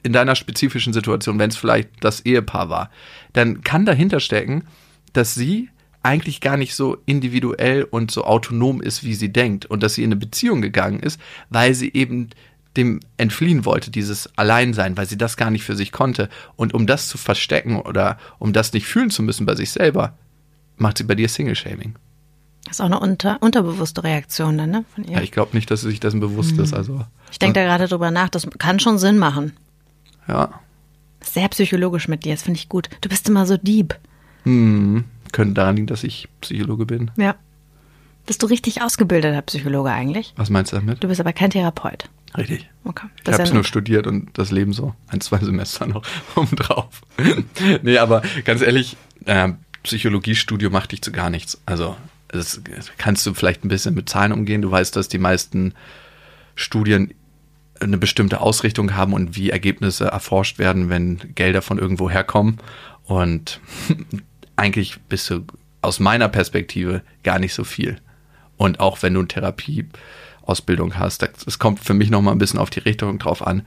[0.04, 2.90] in deiner spezifischen Situation, wenn es vielleicht das Ehepaar war,
[3.34, 4.64] dann kann dahinter stecken,
[5.14, 5.70] dass sie
[6.02, 10.04] eigentlich gar nicht so individuell und so autonom ist, wie sie denkt und dass sie
[10.04, 11.20] in eine Beziehung gegangen ist,
[11.50, 12.30] weil sie eben
[12.78, 16.30] dem entfliehen wollte, dieses Alleinsein, weil sie das gar nicht für sich konnte.
[16.56, 20.18] Und um das zu verstecken oder um das nicht fühlen zu müssen bei sich selber,
[20.78, 21.96] macht sie bei dir Single-Shaming.
[22.66, 24.86] Das ist auch eine unter, unterbewusste Reaktion dann, ne?
[24.96, 25.18] Von ihr.
[25.18, 26.64] Ja, ich glaube nicht, dass sie sich dessen bewusst mhm.
[26.64, 26.74] ist.
[26.74, 27.02] Also,
[27.32, 29.54] ich denke da gerade drüber nach, das kann schon Sinn machen.
[30.28, 30.60] Ja.
[31.22, 32.90] Sehr psychologisch mit dir, das finde ich gut.
[33.02, 33.96] Du bist immer so deep.
[34.44, 37.12] Hm, könnte daran liegen, dass ich Psychologe bin.
[37.18, 37.36] Ja.
[38.26, 40.34] Bist du richtig ausgebildeter Psychologe eigentlich?
[40.36, 41.04] Was meinst du damit?
[41.04, 42.10] Du bist aber kein Therapeut.
[42.38, 42.70] Richtig.
[42.84, 43.08] Okay.
[43.26, 46.04] ich habe es nur studiert und das Leben so ein, zwei Semester noch
[46.36, 47.02] obendrauf.
[47.82, 49.54] nee, aber ganz ehrlich, äh,
[49.84, 51.62] Psychologiestudio macht dich zu gar nichts.
[51.66, 51.96] Also
[52.28, 52.62] das
[52.98, 54.62] kannst du vielleicht ein bisschen mit Zahlen umgehen.
[54.62, 55.74] Du weißt, dass die meisten
[56.56, 57.14] Studien
[57.80, 62.58] eine bestimmte Ausrichtung haben und wie Ergebnisse erforscht werden, wenn Gelder von irgendwo herkommen.
[63.04, 63.60] Und
[64.56, 65.46] eigentlich bist du
[65.82, 67.98] aus meiner Perspektive gar nicht so viel.
[68.58, 69.28] Und auch wenn du eine
[70.46, 73.64] Therapieausbildung hast, es kommt für mich nochmal ein bisschen auf die Richtung drauf an,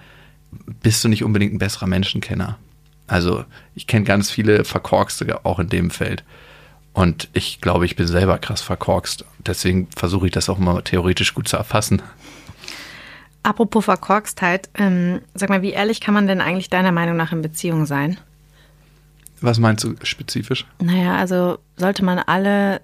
[0.83, 2.59] bist du nicht unbedingt ein besserer Menschenkenner.
[3.07, 6.25] Also ich kenne ganz viele Verkorkste auch in dem Feld.
[6.93, 9.25] Und ich glaube, ich bin selber krass verkorkst.
[9.39, 12.03] Deswegen versuche ich das auch mal theoretisch gut zu erfassen.
[13.43, 17.41] Apropos Verkorkstheit, ähm, sag mal, wie ehrlich kann man denn eigentlich deiner Meinung nach in
[17.41, 18.19] Beziehung sein?
[19.41, 20.67] Was meinst du spezifisch?
[20.81, 22.81] Naja, also sollte man alle,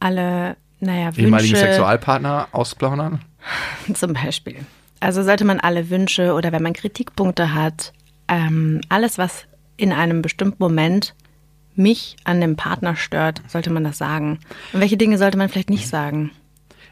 [0.00, 1.20] alle, naja, Wünsche...
[1.22, 3.20] Ehemaligen Sexualpartner ausplaudern?
[3.94, 4.56] Zum Beispiel.
[5.00, 7.92] Also sollte man alle Wünsche oder wenn man Kritikpunkte hat,
[8.28, 9.44] ähm, alles, was
[9.76, 11.14] in einem bestimmten Moment
[11.74, 14.38] mich an dem Partner stört, sollte man das sagen.
[14.72, 16.30] Und welche Dinge sollte man vielleicht nicht sagen?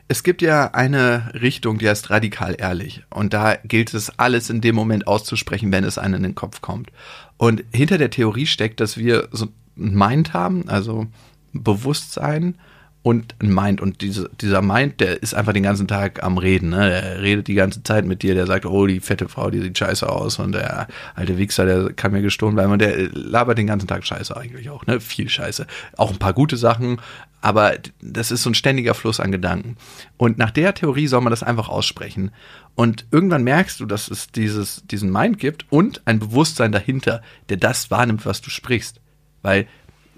[0.09, 3.05] Es gibt ja eine Richtung, die heißt radikal ehrlich.
[3.09, 6.61] Und da gilt es, alles in dem Moment auszusprechen, wenn es einem in den Kopf
[6.61, 6.91] kommt.
[7.37, 9.47] Und hinter der Theorie steckt, dass wir so
[9.79, 11.07] ein Mind haben, also
[11.53, 12.57] Bewusstsein
[13.03, 13.81] und ein Mind.
[13.81, 16.71] Und diese, dieser Mind, der ist einfach den ganzen Tag am Reden.
[16.71, 16.89] Ne?
[16.89, 18.35] Der redet die ganze Zeit mit dir.
[18.35, 20.39] Der sagt, oh, die fette Frau, die sieht scheiße aus.
[20.39, 22.73] Und der alte Wichser, der kann mir gestohlen bleiben.
[22.73, 24.87] Und der labert den ganzen Tag scheiße eigentlich auch.
[24.87, 25.01] Ne?
[25.01, 25.67] Viel scheiße.
[25.97, 27.01] Auch ein paar gute Sachen.
[27.41, 29.77] Aber das ist so ein ständiger Fluss an Gedanken.
[30.17, 32.31] Und nach der Theorie soll man das einfach aussprechen.
[32.77, 37.57] Und irgendwann merkst du, dass es dieses, diesen Mind gibt und ein Bewusstsein dahinter, der
[37.57, 39.01] das wahrnimmt, was du sprichst.
[39.43, 39.67] Weil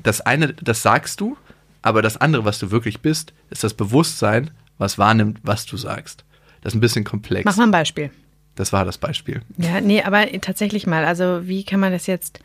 [0.02, 1.38] das eine, das sagst du,
[1.84, 6.24] aber das andere, was du wirklich bist, ist das Bewusstsein, was wahrnimmt, was du sagst.
[6.62, 7.44] Das ist ein bisschen komplex.
[7.44, 8.10] Mach mal ein Beispiel.
[8.54, 9.42] Das war das Beispiel.
[9.58, 11.04] Ja, nee, aber tatsächlich mal.
[11.04, 12.40] Also, wie kann man das jetzt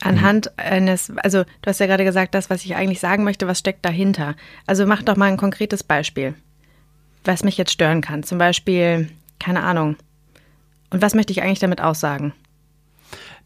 [0.00, 0.64] anhand mhm.
[0.64, 3.84] eines, also du hast ja gerade gesagt, das, was ich eigentlich sagen möchte, was steckt
[3.84, 4.34] dahinter?
[4.66, 6.34] Also, mach doch mal ein konkretes Beispiel,
[7.22, 8.24] was mich jetzt stören kann.
[8.24, 9.94] Zum Beispiel, keine Ahnung.
[10.90, 12.32] Und was möchte ich eigentlich damit aussagen?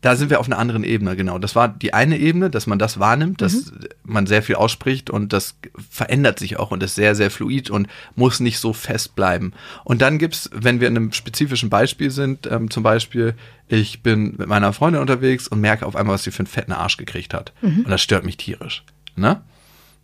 [0.00, 1.38] Da sind wir auf einer anderen Ebene, genau.
[1.38, 3.88] Das war die eine Ebene, dass man das wahrnimmt, dass mhm.
[4.04, 5.56] man sehr viel ausspricht und das
[5.90, 9.52] verändert sich auch und ist sehr, sehr fluid und muss nicht so fest bleiben.
[9.82, 13.34] Und dann gibt's, wenn wir in einem spezifischen Beispiel sind, ähm, zum Beispiel,
[13.66, 16.72] ich bin mit meiner Freundin unterwegs und merke auf einmal, was sie für einen fetten
[16.72, 17.52] Arsch gekriegt hat.
[17.60, 17.80] Mhm.
[17.80, 18.84] Und das stört mich tierisch.
[19.16, 19.42] Ne?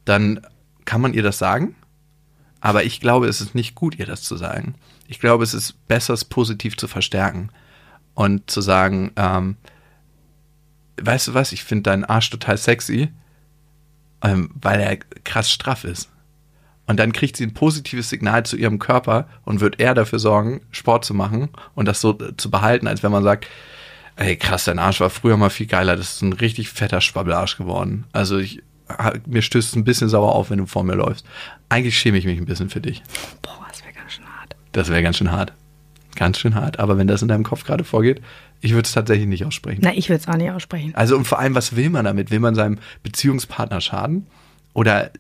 [0.05, 0.41] Dann
[0.85, 1.77] kann man ihr das sagen,
[2.61, 4.75] aber ich glaube, es ist nicht gut, ihr das zu sagen.
[5.07, 7.51] Ich glaube, es ist besser, es positiv zu verstärken
[8.15, 9.57] und zu sagen, ähm,
[11.07, 13.09] weißt du was, ich finde deinen Arsch total sexy,
[14.23, 16.11] ähm, weil er krass straff ist.
[16.87, 20.61] Und dann kriegt sie ein positives Signal zu ihrem Körper und wird eher dafür sorgen,
[20.71, 23.47] Sport zu machen und das so äh, zu behalten, als wenn man sagt,
[24.17, 27.57] ey krass, dein Arsch war früher mal viel geiler, das ist ein richtig fetter Schwabbelarsch
[27.57, 28.05] geworden.
[28.13, 28.63] Also ich,
[29.27, 31.27] mir stößt es ein bisschen sauer auf, wenn du vor mir läufst.
[31.69, 33.03] Eigentlich schäme ich mich ein bisschen für dich.
[33.43, 34.57] Boah, das wäre ganz schön hart.
[34.73, 35.53] Das wäre ganz schön hart.
[36.17, 36.79] Ganz schön hart.
[36.79, 38.21] Aber wenn das in deinem Kopf gerade vorgeht,
[38.65, 39.83] ich würde es tatsächlich nicht aussprechen.
[39.85, 40.95] Na, ich würde es auch nicht aussprechen.
[40.95, 42.31] Also und vor allem, was will man damit?
[42.31, 44.27] Will man seinem Beziehungspartner schaden?
[44.73, 45.11] Oder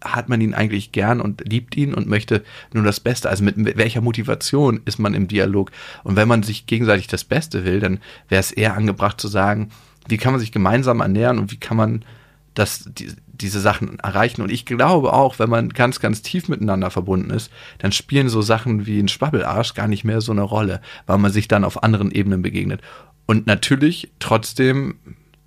[0.00, 2.42] hat man ihn eigentlich gern und liebt ihn und möchte
[2.72, 3.28] nur das Beste?
[3.28, 5.70] Also mit, welcher Motivation ist man im Dialog?
[6.02, 8.00] Und wenn man sich gegenseitig das Beste will, dann
[8.30, 9.68] wäre es eher angebracht zu sagen,
[10.08, 12.06] wie kann man sich gemeinsam ernähren und wie kann man
[12.54, 13.10] das, die,
[13.40, 14.42] diese Sachen erreichen.
[14.42, 18.42] Und ich glaube auch, wenn man ganz, ganz tief miteinander verbunden ist, dann spielen so
[18.42, 21.82] Sachen wie ein Schwabbelarsch gar nicht mehr so eine Rolle, weil man sich dann auf
[21.82, 22.80] anderen Ebenen begegnet.
[23.26, 24.96] Und natürlich, trotzdem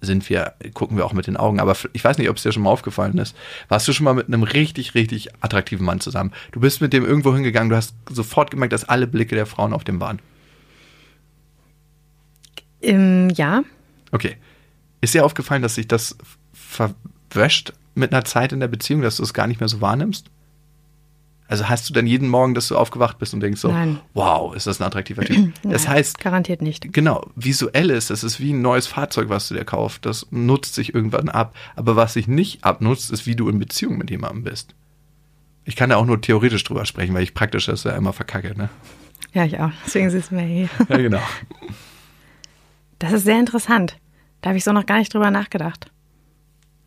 [0.01, 1.59] sind wir, gucken wir auch mit den Augen.
[1.59, 3.35] Aber ich weiß nicht, ob es dir schon mal aufgefallen ist.
[3.67, 6.33] Warst du schon mal mit einem richtig, richtig attraktiven Mann zusammen?
[6.51, 9.73] Du bist mit dem irgendwo hingegangen, du hast sofort gemerkt, dass alle Blicke der Frauen
[9.73, 10.19] auf dem waren.
[12.81, 13.63] Ähm, ja.
[14.11, 14.37] Okay.
[15.01, 16.15] Ist dir aufgefallen, dass sich das
[17.29, 20.29] verwäscht mit einer Zeit in der Beziehung, dass du es gar nicht mehr so wahrnimmst?
[21.49, 23.99] Also hast du dann jeden Morgen, dass du aufgewacht bist und denkst so, Nein.
[24.13, 25.53] wow, ist das ein attraktiver Typ?
[25.63, 26.19] Das Nein, heißt.
[26.19, 26.91] Garantiert nicht.
[26.91, 30.05] Genau, visuell ist, das ist wie ein neues Fahrzeug, was du dir kaufst.
[30.05, 31.55] Das nutzt sich irgendwann ab.
[31.77, 34.75] Aber was sich nicht abnutzt, ist, wie du in Beziehung mit jemandem bist.
[35.63, 38.57] Ich kann da auch nur theoretisch drüber sprechen, weil ich praktisch das ja immer verkacke,
[38.57, 38.69] ne?
[39.33, 39.71] Ja, ich auch.
[39.85, 40.69] Deswegen sitzen wir hier.
[40.89, 41.21] Ja, genau.
[42.99, 43.97] Das ist sehr interessant.
[44.41, 45.91] Da habe ich so noch gar nicht drüber nachgedacht.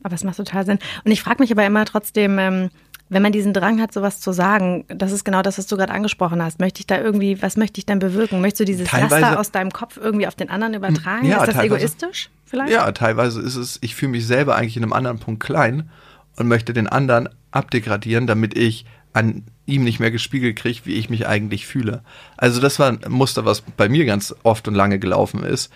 [0.02, 0.78] Aber es macht total Sinn.
[1.04, 2.70] Und ich frage mich aber immer trotzdem, ähm,
[3.10, 5.92] wenn man diesen Drang hat, sowas zu sagen, das ist genau das, was du gerade
[5.92, 6.60] angesprochen hast.
[6.60, 8.40] Möchte ich da irgendwie, was möchte ich denn bewirken?
[8.40, 11.26] Möchtest du dieses teilweise, Laster aus deinem Kopf irgendwie auf den anderen übertragen?
[11.26, 12.72] Ja, ist das egoistisch vielleicht?
[12.72, 15.90] Ja, teilweise ist es, ich fühle mich selber eigentlich in einem anderen Punkt klein
[16.36, 21.10] und möchte den anderen abdegradieren, damit ich an ihm nicht mehr gespiegelt kriege, wie ich
[21.10, 22.02] mich eigentlich fühle.
[22.36, 25.72] Also das war ein Muster, was bei mir ganz oft und lange gelaufen ist,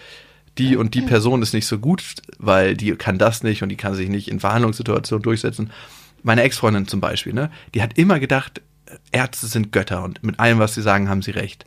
[0.59, 2.03] die und die Person ist nicht so gut,
[2.39, 5.71] weil die kann das nicht und die kann sich nicht in Verhandlungssituationen durchsetzen.
[6.23, 8.63] Meine Ex-Freundin zum Beispiel, ne, die hat immer gedacht,
[9.13, 11.67] Ärzte sind Götter und mit allem, was sie sagen, haben sie recht.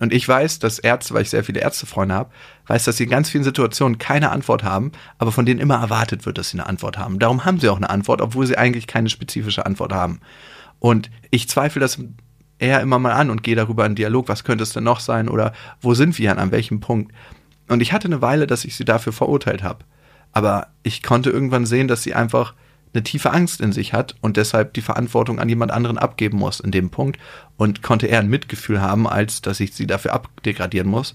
[0.00, 2.30] Und ich weiß, dass Ärzte, weil ich sehr viele Ärztefreunde habe,
[2.66, 6.26] weiß, dass sie in ganz vielen Situationen keine Antwort haben, aber von denen immer erwartet
[6.26, 7.20] wird, dass sie eine Antwort haben.
[7.20, 10.20] Darum haben sie auch eine Antwort, obwohl sie eigentlich keine spezifische Antwort haben.
[10.80, 11.98] Und ich zweifle das
[12.58, 15.28] eher immer mal an und gehe darüber in Dialog, was könnte es denn noch sein
[15.28, 17.12] oder wo sind wir an, an welchem Punkt.
[17.68, 19.84] Und ich hatte eine Weile, dass ich sie dafür verurteilt habe.
[20.32, 22.54] Aber ich konnte irgendwann sehen, dass sie einfach
[22.92, 26.60] eine tiefe Angst in sich hat und deshalb die Verantwortung an jemand anderen abgeben muss
[26.60, 27.18] in dem Punkt
[27.56, 31.14] und konnte eher ein Mitgefühl haben, als dass ich sie dafür abdegradieren muss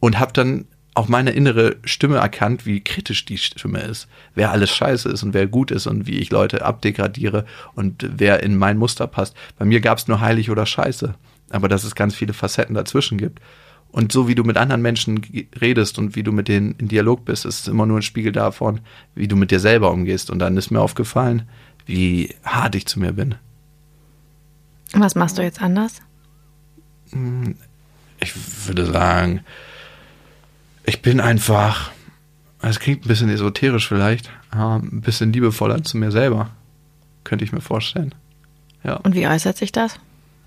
[0.00, 4.70] und habe dann auch meine innere Stimme erkannt, wie kritisch die Stimme ist, wer alles
[4.70, 8.76] scheiße ist und wer gut ist und wie ich Leute abdegradiere und wer in mein
[8.76, 9.36] Muster passt.
[9.58, 11.14] Bei mir gab es nur heilig oder scheiße,
[11.50, 13.40] aber dass es ganz viele Facetten dazwischen gibt.
[13.92, 15.20] Und so wie du mit anderen Menschen
[15.60, 18.80] redest und wie du mit denen in Dialog bist, ist immer nur ein Spiegel davon,
[19.14, 20.30] wie du mit dir selber umgehst.
[20.30, 21.48] Und dann ist mir aufgefallen,
[21.86, 23.34] wie hart ich zu mir bin.
[24.92, 26.00] Was machst du jetzt anders?
[27.10, 27.56] Hm,
[28.20, 28.32] ich
[28.66, 29.40] würde sagen,
[30.84, 31.90] ich bin einfach,
[32.62, 36.50] es klingt ein bisschen esoterisch vielleicht, ein bisschen liebevoller zu mir selber.
[37.24, 38.14] Könnte ich mir vorstellen.
[38.84, 38.96] Ja.
[38.96, 39.98] Und wie äußert sich das?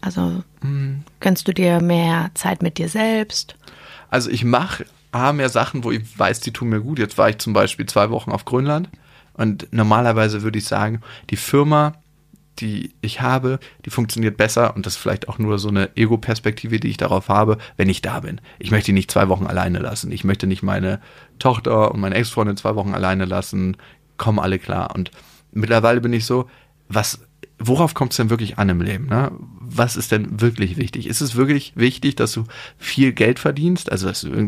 [0.03, 1.03] Also mhm.
[1.21, 3.55] gönnst du dir mehr Zeit mit dir selbst?
[4.09, 4.85] Also ich mache
[5.33, 6.99] mehr Sachen, wo ich weiß, die tun mir gut.
[6.99, 8.89] Jetzt war ich zum Beispiel zwei Wochen auf Grönland
[9.33, 11.93] und normalerweise würde ich sagen, die Firma,
[12.59, 16.79] die ich habe, die funktioniert besser und das ist vielleicht auch nur so eine Ego-Perspektive,
[16.79, 18.41] die ich darauf habe, wenn ich da bin.
[18.59, 20.11] Ich möchte die nicht zwei Wochen alleine lassen.
[20.11, 20.99] Ich möchte nicht meine
[21.39, 23.77] Tochter und meine Ex-Freundin zwei Wochen alleine lassen.
[24.17, 24.95] Kommen alle klar.
[24.95, 25.11] Und
[25.51, 26.49] mittlerweile bin ich so,
[26.89, 27.21] was
[27.59, 29.07] worauf kommt es denn wirklich an im Leben?
[29.07, 29.31] Ne?
[29.59, 31.07] Was ist denn wirklich wichtig?
[31.07, 32.45] Ist es wirklich wichtig, dass du
[32.77, 33.91] viel Geld verdienst?
[33.91, 34.47] Also, dass du,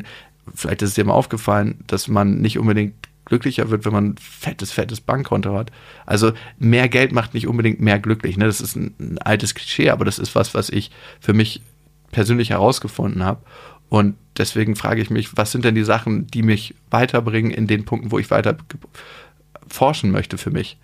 [0.54, 2.94] vielleicht ist es dir mal aufgefallen, dass man nicht unbedingt
[3.26, 5.72] glücklicher wird, wenn man ein fettes, fettes Bankkonto hat.
[6.06, 8.38] Also mehr Geld macht nicht unbedingt mehr glücklich.
[8.38, 8.46] Ne?
[8.46, 11.62] Das ist ein, ein altes Klischee, aber das ist was, was ich für mich
[12.12, 13.42] persönlich herausgefunden habe.
[13.90, 17.86] Und deswegen frage ich mich, was sind denn die Sachen, die mich weiterbringen in den
[17.86, 18.58] Punkten, wo ich weiter
[19.68, 20.78] forschen möchte für mich?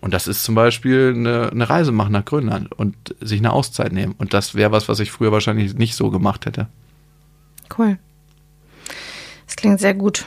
[0.00, 3.92] Und das ist zum Beispiel eine, eine Reise machen nach Grönland und sich eine Auszeit
[3.92, 4.14] nehmen.
[4.18, 6.68] Und das wäre was, was ich früher wahrscheinlich nicht so gemacht hätte.
[7.76, 7.98] Cool.
[9.46, 10.26] Das klingt sehr gut.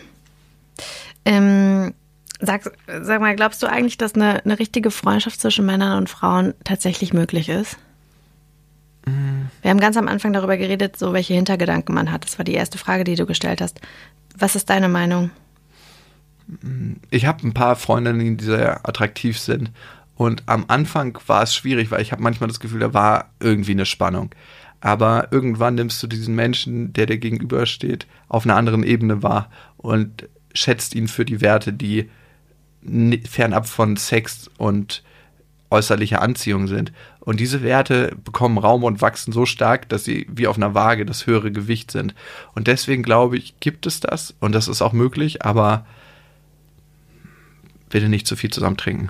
[1.24, 1.94] Ähm,
[2.40, 6.54] sag, sag mal, glaubst du eigentlich, dass eine, eine richtige Freundschaft zwischen Männern und Frauen
[6.64, 7.78] tatsächlich möglich ist?
[9.06, 9.50] Mhm.
[9.62, 12.26] Wir haben ganz am Anfang darüber geredet, so welche Hintergedanken man hat.
[12.26, 13.80] Das war die erste Frage, die du gestellt hast.
[14.38, 15.32] Was ist deine Meinung?
[17.10, 19.72] Ich habe ein paar Freundinnen, die sehr attraktiv sind.
[20.16, 23.72] Und am Anfang war es schwierig, weil ich habe manchmal das Gefühl, da war irgendwie
[23.72, 24.36] eine Spannung.
[24.82, 30.28] Aber irgendwann nimmst du diesen Menschen, der dir gegenübersteht, auf einer anderen Ebene wahr und
[30.54, 32.10] schätzt ihn für die Werte, die
[33.30, 35.04] fernab von Sex und
[35.70, 36.92] äußerlicher Anziehung sind.
[37.20, 41.06] Und diese Werte bekommen Raum und wachsen so stark, dass sie wie auf einer Waage
[41.06, 42.16] das höhere Gewicht sind.
[42.54, 45.86] Und deswegen glaube ich, gibt es das und das ist auch möglich, aber
[47.92, 49.10] bitte nicht zu viel zusammen trinken.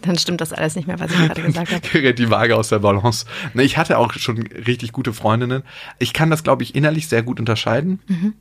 [0.00, 1.88] Dann stimmt das alles nicht mehr, was ich gerade gesagt habe.
[1.88, 3.26] Gerät die Waage aus der Balance.
[3.54, 5.62] Ich hatte auch schon richtig gute Freundinnen.
[5.98, 8.00] Ich kann das, glaube ich, innerlich sehr gut unterscheiden.
[8.08, 8.34] Mhm.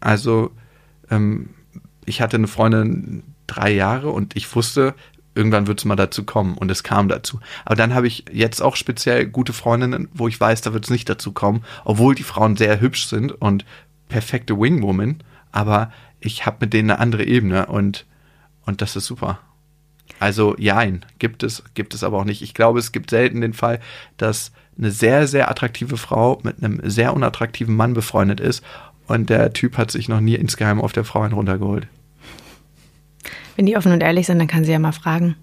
[0.00, 0.50] Also,
[1.10, 1.50] ähm,
[2.04, 4.94] ich hatte eine Freundin drei Jahre und ich wusste,
[5.34, 7.40] irgendwann wird es mal dazu kommen und es kam dazu.
[7.64, 10.90] Aber dann habe ich jetzt auch speziell gute Freundinnen, wo ich weiß, da wird es
[10.90, 13.64] nicht dazu kommen, obwohl die Frauen sehr hübsch sind und
[14.08, 15.22] perfekte Wingwoman.
[15.52, 15.92] Aber
[16.24, 18.06] ich habe mit denen eine andere Ebene und,
[18.64, 19.40] und das ist super.
[20.20, 22.42] Also jein, gibt es, gibt es aber auch nicht.
[22.42, 23.80] Ich glaube, es gibt selten den Fall,
[24.16, 28.64] dass eine sehr, sehr attraktive Frau mit einem sehr unattraktiven Mann befreundet ist
[29.06, 31.86] und der Typ hat sich noch nie insgeheim auf der Frau einen runtergeholt.
[33.56, 35.36] Wenn die offen und ehrlich sind, dann kann sie ja mal fragen.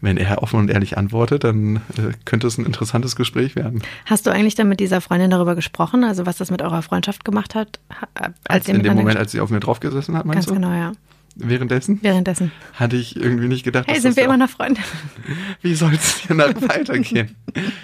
[0.00, 3.82] Wenn er offen und ehrlich antwortet, dann äh, könnte es ein interessantes Gespräch werden.
[4.06, 7.24] Hast du eigentlich dann mit dieser Freundin darüber gesprochen, also was das mit eurer Freundschaft
[7.24, 7.78] gemacht hat?
[8.14, 10.66] Als, als in dem Moment, als sie auf mir draufgesessen hat, meinst Ganz du?
[10.66, 10.92] genau, ja.
[11.36, 12.00] Währenddessen?
[12.02, 12.50] Währenddessen.
[12.74, 13.86] Hatte ich irgendwie nicht gedacht.
[13.88, 14.80] Hey, sind wir immer noch Freunde?
[15.62, 17.36] Wie soll es denn dann weitergehen?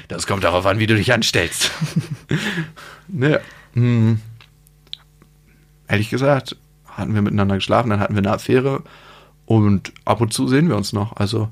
[0.09, 1.71] Das kommt darauf an, wie du dich anstellst.
[3.09, 3.39] naja.
[3.75, 4.21] Hm.
[5.89, 6.57] Ehrlich gesagt,
[6.87, 8.83] hatten wir miteinander geschlafen, dann hatten wir eine Affäre
[9.45, 11.17] und ab und zu sehen wir uns noch.
[11.17, 11.49] Also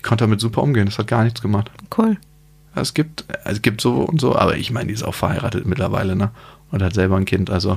[0.00, 0.86] die konnte damit super umgehen.
[0.86, 1.70] Das hat gar nichts gemacht.
[1.96, 2.16] Cool.
[2.74, 6.16] Es gibt, es gibt so und so, aber ich meine, die ist auch verheiratet mittlerweile,
[6.16, 6.30] ne?
[6.70, 7.50] Und hat selber ein Kind.
[7.50, 7.76] Also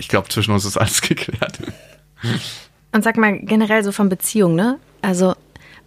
[0.00, 1.60] ich glaube, zwischen uns ist alles geklärt.
[2.90, 4.78] Und sag mal, generell so von Beziehungen, ne?
[5.02, 5.34] Also,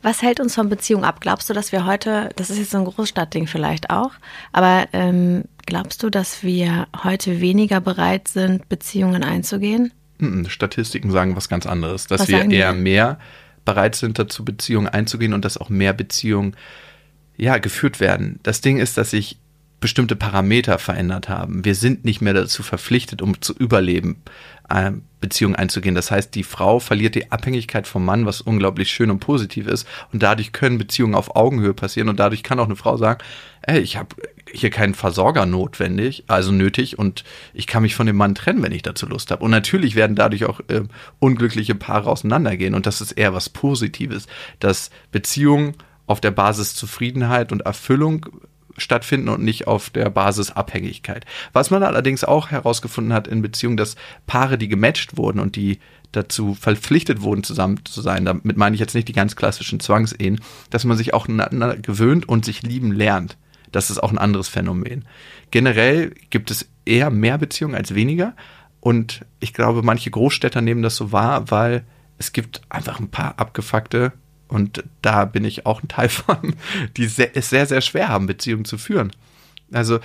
[0.02, 1.20] Was hält uns von Beziehungen ab?
[1.20, 4.12] Glaubst du, dass wir heute, das ist jetzt so ein Großstadtding vielleicht auch,
[4.54, 9.92] aber ähm, glaubst du, dass wir heute weniger bereit sind, Beziehungen einzugehen?
[10.48, 13.20] Statistiken sagen was ganz anderes, dass was wir eher mehr
[13.66, 16.56] bereit sind, dazu Beziehungen einzugehen und dass auch mehr Beziehungen
[17.36, 18.40] ja geführt werden.
[18.44, 19.38] Das Ding ist, dass sich
[19.82, 21.66] bestimmte Parameter verändert haben.
[21.66, 24.22] Wir sind nicht mehr dazu verpflichtet, um zu überleben,
[25.26, 25.96] Beziehungen einzugehen.
[25.96, 29.88] Das heißt, die Frau verliert die Abhängigkeit vom Mann, was unglaublich schön und positiv ist.
[30.14, 32.10] Und dadurch können Beziehungen auf Augenhöhe passieren.
[32.10, 33.24] Und dadurch kann auch eine Frau sagen,
[33.64, 34.16] ey, ich habe
[34.52, 37.24] hier keinen Versorger notwendig, also nötig, und
[37.56, 39.44] ich kann mich von dem Mann trennen, wenn ich dazu Lust habe.
[39.44, 40.84] Und natürlich werden dadurch auch äh,
[41.18, 42.76] unglückliche Paare auseinandergehen.
[42.76, 44.28] Und das ist eher was Positives,
[44.60, 45.74] dass Beziehungen
[46.06, 48.28] auf der Basis Zufriedenheit und Erfüllung
[48.78, 51.26] stattfinden und nicht auf der Basis Abhängigkeit.
[51.54, 53.96] Was man allerdings auch herausgefunden hat in Beziehungen, dass
[54.28, 55.80] Paare, die gematcht wurden und die
[56.12, 60.40] dazu verpflichtet wurden, zusammen zu sein, damit meine ich jetzt nicht die ganz klassischen Zwangsehen,
[60.70, 63.38] dass man sich auch aneinander gewöhnt und sich lieben lernt.
[63.72, 65.06] Das ist auch ein anderes Phänomen.
[65.52, 68.36] Generell gibt es eher mehr Beziehungen als weniger
[68.80, 71.84] und ich glaube, manche Großstädter nehmen das so wahr, weil
[72.18, 74.14] es gibt einfach ein paar abgefuckte
[74.48, 76.56] und da bin ich auch ein Teil von,
[76.98, 79.12] die es sehr, sehr schwer haben, Beziehungen zu führen.
[79.72, 80.00] Also,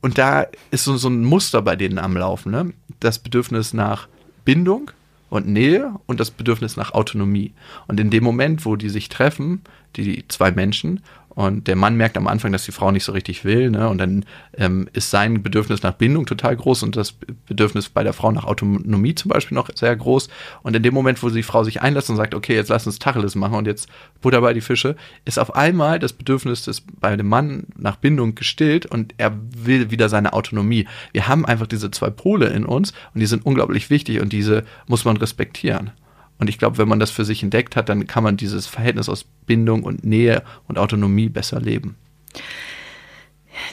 [0.00, 2.72] und da ist so, so ein Muster bei denen am Laufen, ne?
[3.00, 4.08] Das Bedürfnis nach
[4.44, 4.90] Bindung
[5.30, 7.52] und Nähe und das Bedürfnis nach Autonomie.
[7.86, 9.62] Und in dem Moment, wo die sich treffen,
[9.96, 11.00] die zwei Menschen,
[11.38, 13.70] und der Mann merkt am Anfang, dass die Frau nicht so richtig will.
[13.70, 13.88] Ne?
[13.88, 14.24] Und dann
[14.56, 17.12] ähm, ist sein Bedürfnis nach Bindung total groß und das
[17.46, 20.30] Bedürfnis bei der Frau nach Autonomie zum Beispiel noch sehr groß.
[20.64, 22.98] Und in dem Moment, wo die Frau sich einlässt und sagt, okay, jetzt lass uns
[22.98, 23.88] Tacheles machen und jetzt
[24.20, 28.34] Butter bei die Fische, ist auf einmal das Bedürfnis des, bei dem Mann nach Bindung
[28.34, 30.88] gestillt und er will wieder seine Autonomie.
[31.12, 34.64] Wir haben einfach diese zwei Pole in uns und die sind unglaublich wichtig und diese
[34.88, 35.92] muss man respektieren.
[36.38, 39.08] Und ich glaube, wenn man das für sich entdeckt hat, dann kann man dieses Verhältnis
[39.08, 41.96] aus Bindung und Nähe und Autonomie besser leben.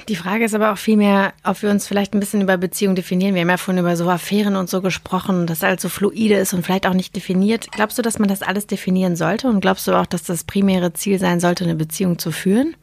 [0.08, 3.36] Die Frage ist aber auch vielmehr, ob wir uns vielleicht ein bisschen über Beziehungen definieren.
[3.36, 6.54] Wir haben ja vorhin über so Affären und so gesprochen, dass alles so fluide ist
[6.54, 7.72] und vielleicht auch nicht definiert.
[7.72, 9.48] Glaubst du, dass man das alles definieren sollte?
[9.48, 12.76] Und glaubst du auch, dass das primäre Ziel sein sollte, eine Beziehung zu führen?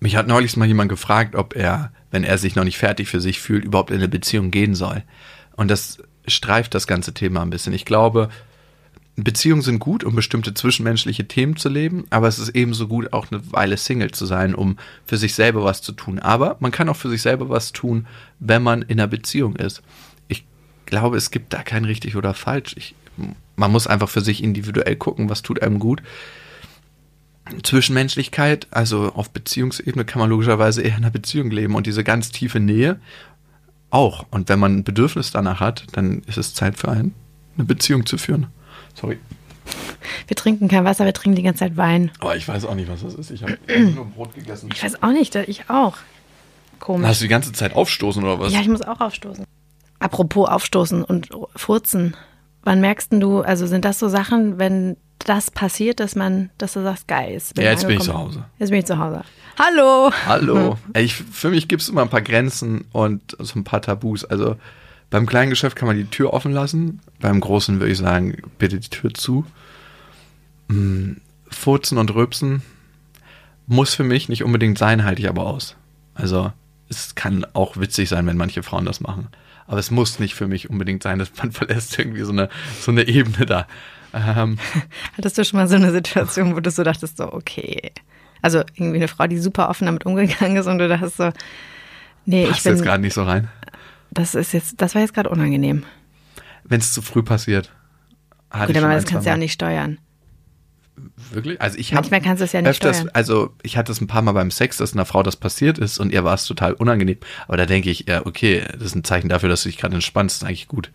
[0.00, 3.20] Mich hat neulich mal jemand gefragt, ob er, wenn er sich noch nicht fertig für
[3.20, 5.04] sich fühlt, überhaupt in eine Beziehung gehen soll.
[5.54, 7.72] Und das streift das ganze Thema ein bisschen.
[7.72, 8.28] Ich glaube,
[9.16, 13.30] Beziehungen sind gut, um bestimmte zwischenmenschliche Themen zu leben, aber es ist ebenso gut, auch
[13.30, 16.18] eine Weile Single zu sein, um für sich selber was zu tun.
[16.18, 18.06] Aber man kann auch für sich selber was tun,
[18.40, 19.82] wenn man in einer Beziehung ist.
[20.28, 20.44] Ich
[20.86, 22.74] glaube, es gibt da kein richtig oder falsch.
[22.78, 22.94] Ich,
[23.56, 26.02] man muss einfach für sich individuell gucken, was tut einem gut.
[27.62, 32.30] Zwischenmenschlichkeit, also auf Beziehungsebene kann man logischerweise eher in einer Beziehung leben und diese ganz
[32.30, 32.98] tiefe Nähe
[33.92, 34.26] auch.
[34.30, 37.14] Und wenn man ein Bedürfnis danach hat, dann ist es Zeit für einen,
[37.56, 38.46] eine Beziehung zu führen.
[38.94, 39.18] Sorry.
[40.26, 42.10] Wir trinken kein Wasser, wir trinken die ganze Zeit Wein.
[42.18, 43.30] Aber ich weiß auch nicht, was das ist.
[43.30, 43.58] Ich habe
[43.94, 44.70] nur Brot gegessen.
[44.72, 45.96] Ich weiß auch nicht, ich auch.
[46.78, 47.06] Komisch.
[47.06, 48.52] Hast du die ganze Zeit aufstoßen oder was?
[48.52, 49.44] Ja, ich muss auch aufstoßen.
[50.00, 52.16] Apropos aufstoßen und furzen.
[52.64, 56.82] Wann merkst du, also sind das so Sachen, wenn das passiert, dass man, dass du
[56.82, 57.56] sagst, geil ist?
[57.56, 58.44] Ja, jetzt bin ich zu Hause.
[58.58, 59.22] Jetzt bin ich zu Hause.
[59.58, 60.10] Hallo.
[60.26, 60.78] Hallo.
[60.96, 64.24] Ich, für mich gibt es immer ein paar Grenzen und so ein paar Tabus.
[64.24, 64.56] Also
[65.10, 67.00] beim kleinen Geschäft kann man die Tür offen lassen.
[67.20, 69.44] Beim großen würde ich sagen, bitte die Tür zu.
[70.68, 71.20] Hm,
[71.50, 72.62] Furzen und Rülpsen
[73.66, 75.76] muss für mich nicht unbedingt sein, halte ich aber aus.
[76.14, 76.52] Also
[76.88, 79.28] es kann auch witzig sein, wenn manche Frauen das machen.
[79.66, 82.48] Aber es muss nicht für mich unbedingt sein, dass man verlässt irgendwie so eine,
[82.80, 83.66] so eine Ebene da.
[84.14, 84.58] Ähm,
[85.16, 87.92] Hattest du schon mal so eine Situation, wo du so dachtest, so, okay,
[88.42, 91.30] also irgendwie eine Frau, die super offen damit umgegangen ist und du dachtest so,
[92.26, 92.72] nee, Passt ich bin.
[92.74, 93.48] jetzt gerade nicht so rein.
[94.10, 95.84] Das ist jetzt, das war jetzt gerade unangenehm.
[96.64, 97.72] Wenn es zu früh passiert.
[98.50, 99.98] Gut, aber das kannst du ja auch nicht steuern.
[101.30, 101.60] Wirklich?
[101.60, 103.10] Also ich habe Manchmal kannst du es ja nicht öfters, steuern.
[103.14, 105.98] Also ich hatte es ein paar Mal beim Sex, dass einer Frau das passiert ist
[105.98, 107.16] und ihr war es total unangenehm.
[107.48, 109.94] Aber da denke ich, ja, okay, das ist ein Zeichen dafür, dass du dich gerade
[109.94, 110.92] entspannst, das ist eigentlich gut.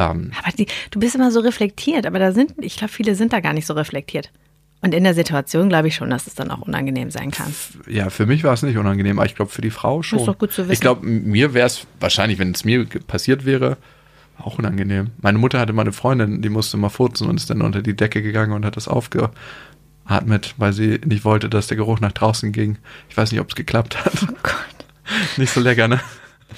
[0.00, 3.32] Ähm, aber die, du bist immer so reflektiert, aber da sind, ich glaube, viele sind
[3.32, 4.30] da gar nicht so reflektiert.
[4.82, 7.54] Und in der Situation glaube ich schon, dass es dann auch unangenehm sein kann.
[7.86, 10.20] Ja, für mich war es nicht unangenehm, aber ich glaube für die Frau schon.
[10.20, 10.72] Ist doch gut zu wissen.
[10.72, 13.76] Ich glaube, mir wäre es wahrscheinlich, wenn es mir passiert wäre,
[14.38, 15.10] auch unangenehm.
[15.20, 17.94] Meine Mutter hatte mal eine Freundin, die musste mal furzen und ist dann unter die
[17.94, 22.50] Decke gegangen und hat das aufgeatmet, weil sie nicht wollte, dass der Geruch nach draußen
[22.50, 22.78] ging.
[23.10, 24.14] Ich weiß nicht, ob es geklappt hat.
[24.22, 24.54] Oh Gott.
[25.36, 26.00] Nicht so lecker, ne?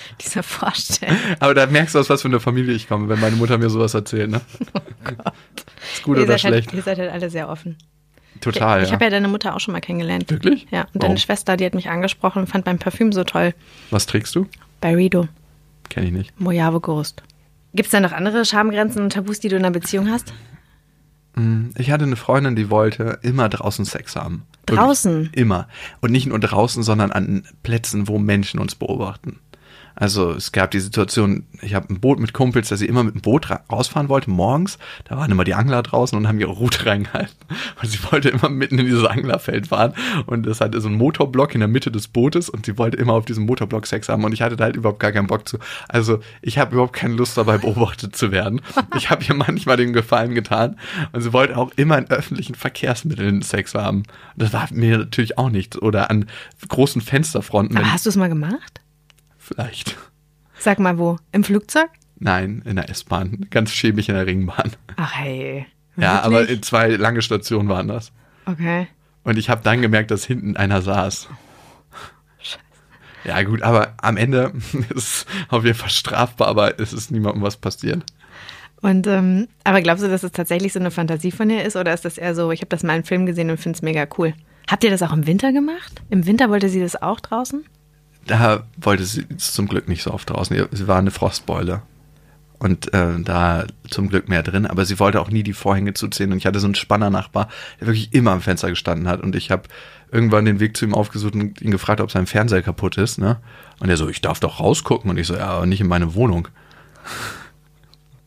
[0.20, 1.16] Diese Vorstellung.
[1.40, 3.70] Aber da merkst du, aus was für eine Familie ich komme, wenn meine Mutter mir
[3.70, 4.40] sowas erzählt, ne?
[4.74, 5.34] Oh Gott.
[5.92, 6.68] Ist gut ihr oder halt- schlecht?
[6.68, 7.76] Halt, ihr seid halt alle sehr offen.
[8.40, 8.78] Total.
[8.78, 8.94] Ich, ich ja.
[8.94, 10.30] habe ja deine Mutter auch schon mal kennengelernt.
[10.30, 10.66] Wirklich?
[10.70, 10.86] Ja.
[10.94, 13.54] Und deine Schwester, die hat mich angesprochen und fand beim Parfüm so toll.
[13.90, 14.46] Was trägst du?
[14.80, 15.28] Bei Rido.
[15.88, 16.40] Kenn ich nicht.
[16.40, 17.22] Mojave Ghost.
[17.74, 20.32] Gibt es da noch andere Schamgrenzen und Tabus, die du in einer Beziehung hast?
[21.78, 24.42] Ich hatte eine Freundin, die wollte immer draußen Sex haben.
[24.66, 24.78] Wirklich.
[24.78, 25.30] Draußen?
[25.32, 25.66] Immer.
[26.00, 29.38] Und nicht nur draußen, sondern an Plätzen, wo Menschen uns beobachten.
[29.94, 33.14] Also es gab die Situation, ich habe ein Boot mit Kumpels, dass sie immer mit
[33.14, 34.78] dem Boot ra rausfahren wollte morgens.
[35.04, 37.34] Da waren immer die Angler draußen und haben ihre Route reingehalten.
[37.80, 39.94] Und sie wollte immer mitten in dieses Anglerfeld fahren.
[40.26, 43.12] Und das hatte so einen Motorblock in der Mitte des Bootes und sie wollte immer
[43.12, 44.24] auf diesem Motorblock Sex haben.
[44.24, 45.58] Und ich hatte da halt überhaupt gar keinen Bock zu.
[45.88, 48.60] Also ich habe überhaupt keine Lust dabei beobachtet zu werden.
[48.96, 50.76] Ich habe ihr manchmal den Gefallen getan.
[51.12, 54.02] Und sie wollte auch immer in öffentlichen Verkehrsmitteln Sex haben.
[54.36, 55.80] Das war mir natürlich auch nichts.
[55.80, 56.26] Oder an
[56.68, 57.76] großen Fensterfronten.
[57.76, 58.80] Aber hast du es mal gemacht?
[59.54, 59.96] Vielleicht.
[60.58, 61.18] Sag mal wo?
[61.32, 61.90] Im Flugzeug?
[62.18, 63.46] Nein, in der S-Bahn.
[63.50, 64.72] Ganz schäbig in der Ringbahn.
[64.96, 65.66] Ach hey.
[65.96, 66.58] Ja, aber Wirklich?
[66.58, 68.12] in zwei lange Stationen waren das.
[68.46, 68.86] Okay.
[69.24, 71.28] Und ich habe dann gemerkt, dass hinten einer saß.
[73.24, 74.52] Ja gut, aber am Ende
[74.94, 78.04] ist es auf jeden Fall strafbar, aber es ist niemandem was passiert.
[78.80, 81.94] Und ähm, aber glaubst du, dass es tatsächlich so eine Fantasie von dir ist oder
[81.94, 84.08] ist das eher so, ich habe das mal im Film gesehen und finde es mega
[84.18, 84.34] cool?
[84.68, 86.02] Habt ihr das auch im Winter gemacht?
[86.10, 87.64] Im Winter wollte sie das auch draußen?
[88.26, 90.68] Da wollte sie zum Glück nicht so oft draußen.
[90.70, 91.82] Sie war eine Frostbeule.
[92.58, 94.66] Und äh, da zum Glück mehr drin.
[94.66, 96.30] Aber sie wollte auch nie die Vorhänge zuziehen.
[96.30, 97.48] Und ich hatte so einen Spannernachbar,
[97.80, 99.20] der wirklich immer am Fenster gestanden hat.
[99.20, 99.64] Und ich habe
[100.12, 103.18] irgendwann den Weg zu ihm aufgesucht und ihn gefragt, ob sein Fernseher kaputt ist.
[103.18, 103.38] Ne?
[103.80, 105.10] Und er so, ich darf doch rausgucken.
[105.10, 106.48] Und ich so, ja, aber nicht in meine Wohnung.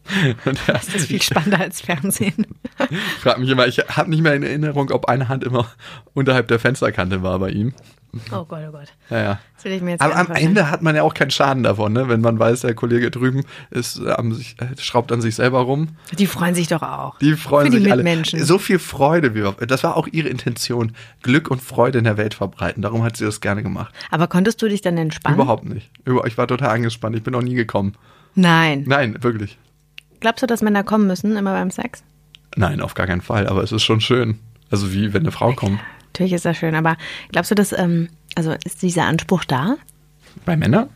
[0.67, 2.45] Das ist viel spannender als Fernsehen.
[3.21, 5.67] fragt mich immer, ich habe nicht mehr in Erinnerung, ob eine Hand immer
[6.13, 7.73] unterhalb der Fensterkante war bei ihm.
[8.31, 8.93] Oh Gott, oh Gott.
[9.09, 9.39] Ja, ja.
[9.55, 11.93] Das will ich mir jetzt Aber am Ende hat man ja auch keinen Schaden davon,
[11.93, 12.07] ne?
[12.07, 15.89] wenn man weiß, der Kollege drüben ist, sich, äh, schraubt an sich selber rum.
[16.17, 17.17] Die freuen sich doch auch.
[17.19, 18.03] Die freuen Für die sich alle.
[18.03, 18.43] Mitmenschen.
[18.43, 22.17] So viel Freude, wie wir, das war auch ihre Intention, Glück und Freude in der
[22.17, 22.81] Welt verbreiten.
[22.81, 23.93] Darum hat sie das gerne gemacht.
[24.11, 25.39] Aber konntest du dich dann entspannen?
[25.39, 25.91] Überhaupt nicht.
[26.25, 27.15] Ich war total angespannt.
[27.15, 27.95] Ich bin noch nie gekommen.
[28.35, 28.83] Nein.
[28.87, 29.57] Nein, wirklich.
[30.19, 32.03] Glaubst du, dass Männer kommen müssen, immer beim Sex?
[32.55, 33.47] Nein, auf gar keinen Fall.
[33.47, 34.39] Aber es ist schon schön.
[34.71, 35.79] Also wie wenn eine Frau kommt.
[36.15, 36.95] Natürlich ist das schön, aber
[37.33, 39.75] glaubst du, dass, ähm, also ist dieser Anspruch da?
[40.45, 40.87] Bei Männern?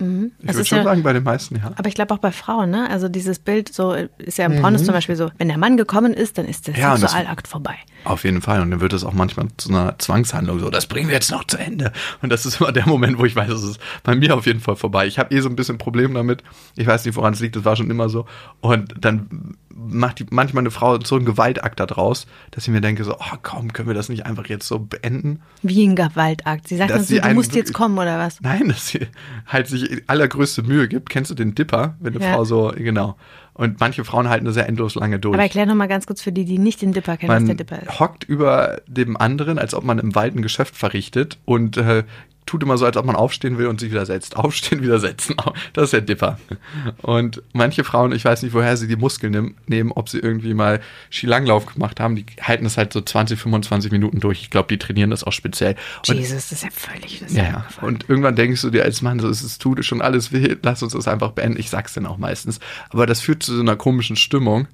[0.00, 0.30] Ich Mhm.
[0.44, 1.72] Das würde schon ja- sagen, bei den meisten, ja.
[1.74, 2.88] Aber ich glaube auch bei Frauen, ne?
[2.88, 6.14] Also dieses Bild, so ist ja im Pornos zum Beispiel so, wenn der Mann gekommen
[6.14, 6.80] ist, dann ist der Mhm.
[6.80, 7.74] Ja, Sexualakt vorbei.
[8.04, 8.60] Auf jeden Fall.
[8.62, 11.42] Und dann wird es auch manchmal zu einer Zwangshandlung so, das bringen wir jetzt noch
[11.42, 11.92] zu Ende.
[12.22, 14.60] Und das ist immer der Moment, wo ich weiß, es ist bei mir auf jeden
[14.60, 15.08] Fall vorbei.
[15.08, 16.44] Ich habe eh so ein bisschen Problem damit.
[16.76, 18.24] Ich weiß nicht, woran es liegt, das war schon immer so.
[18.60, 22.80] Und dann macht die, manchmal eine Frau so einen Gewaltakt da draus, dass ich mir
[22.80, 25.40] denke so, oh komm, können wir das nicht einfach jetzt so beenden?
[25.62, 26.68] Wie ein Gewaltakt.
[26.68, 28.40] Sie sagt Dass dann so, sie du einen musst jetzt kommen oder was?
[28.40, 29.06] Nein, dass sie
[29.46, 31.10] halt sich allergrößte Mühe gibt.
[31.10, 31.94] Kennst du den Dipper?
[32.00, 32.34] Wenn eine Ja.
[32.34, 33.16] Frau so, genau.
[33.54, 35.34] Und manche Frauen halten das ja endlos lange durch.
[35.34, 37.48] Aber erklär noch mal ganz kurz für die, die nicht den Dipper kennen, was der
[37.48, 37.98] Man Dipper ist.
[37.98, 42.04] hockt über dem anderen, als ob man im Wald ein Geschäft verrichtet und äh,
[42.48, 44.36] tut immer so, als ob man aufstehen will und sich wieder setzt.
[44.36, 45.36] Aufstehen, wieder setzen.
[45.74, 46.38] Das ist der Dipper.
[47.02, 50.54] Und manche Frauen, ich weiß nicht, woher sie die Muskeln nehm, nehmen, ob sie irgendwie
[50.54, 50.80] mal
[51.10, 54.40] Skilanglauf gemacht haben, die halten das halt so 20, 25 Minuten durch.
[54.40, 55.76] Ich glaube, die trainieren das auch speziell.
[56.08, 57.86] Und Jesus, das ist ja völlig das ja, ja ja.
[57.86, 60.92] Und irgendwann denkst du dir als Mann, so, es tut schon alles weh, lass uns
[60.92, 61.58] das einfach beenden.
[61.58, 62.60] Ich sag's dann auch meistens.
[62.90, 64.68] Aber das führt zu so einer komischen Stimmung.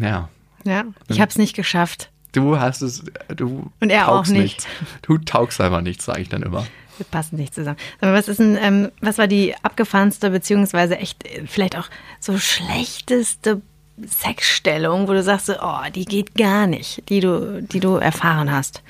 [0.00, 0.28] Ja.
[0.64, 2.10] Ja, ich habe es nicht geschafft.
[2.36, 3.02] Du hast es,
[3.34, 4.42] du Und er auch nicht.
[4.42, 4.66] nichts.
[5.00, 6.66] Du taugst einfach nichts, sage ich dann immer.
[6.98, 7.78] Wir passen nicht zusammen.
[8.02, 11.88] Aber was ist denn, ähm, was war die abgefahrenste, beziehungsweise echt äh, vielleicht auch
[12.20, 13.62] so schlechteste
[14.06, 18.52] Sexstellung, wo du sagst, so, oh, die geht gar nicht, die du, die du erfahren
[18.52, 18.82] hast?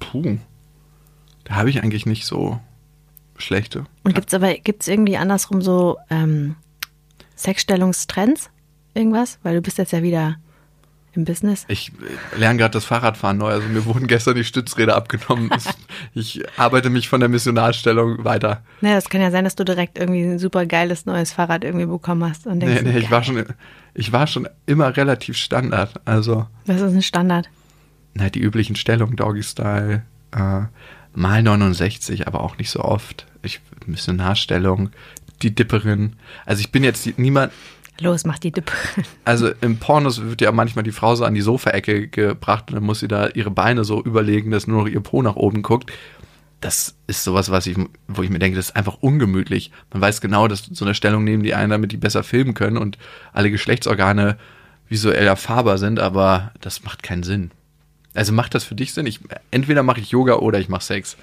[0.00, 0.38] Puh.
[1.44, 2.58] Da habe ich eigentlich nicht so
[3.38, 3.84] schlechte.
[4.02, 6.56] Und gibt's aber, gibt's irgendwie andersrum so ähm,
[7.36, 8.50] Sexstellungstrends?
[8.94, 9.38] Irgendwas?
[9.44, 10.36] Weil du bist jetzt ja wieder
[11.14, 11.64] im Business.
[11.68, 11.90] Ich
[12.34, 13.50] äh, lerne gerade das Fahrradfahren neu.
[13.50, 15.50] Also mir wurden gestern die Stützräder abgenommen.
[16.14, 18.62] Ich arbeite mich von der Missionarstellung weiter.
[18.80, 21.86] Naja, das kann ja sein, dass du direkt irgendwie ein super geiles neues Fahrrad irgendwie
[21.86, 23.44] bekommen hast und denkst, Nee, nee, ich war schon,
[23.94, 26.00] ich war schon immer relativ Standard.
[26.06, 27.48] Also, das ist ein Standard.
[28.14, 30.02] na, die üblichen Stellungen, Doggy Style,
[30.32, 30.62] äh,
[31.14, 33.26] mal 69, aber auch nicht so oft.
[33.42, 34.90] Ich, Missionarstellung,
[35.42, 36.14] die Dipperin.
[36.46, 37.52] Also ich bin jetzt niemand,
[38.00, 38.72] Los, mach die Dippe.
[39.24, 42.84] Also im Pornos wird ja manchmal die Frau so an die Sofaecke gebracht und dann
[42.84, 45.92] muss sie da ihre Beine so überlegen, dass nur noch ihr Po nach oben guckt.
[46.60, 47.76] Das ist sowas, was ich,
[48.08, 49.70] wo ich mir denke, das ist einfach ungemütlich.
[49.92, 52.76] Man weiß genau, dass so eine Stellung nehmen die einen, damit die besser filmen können
[52.76, 52.98] und
[53.32, 54.36] alle Geschlechtsorgane
[54.88, 57.50] visuell erfahrbar sind, aber das macht keinen Sinn.
[58.14, 59.06] Also macht das für dich Sinn?
[59.06, 59.20] Ich,
[59.50, 61.16] entweder mache ich Yoga oder ich mache Sex.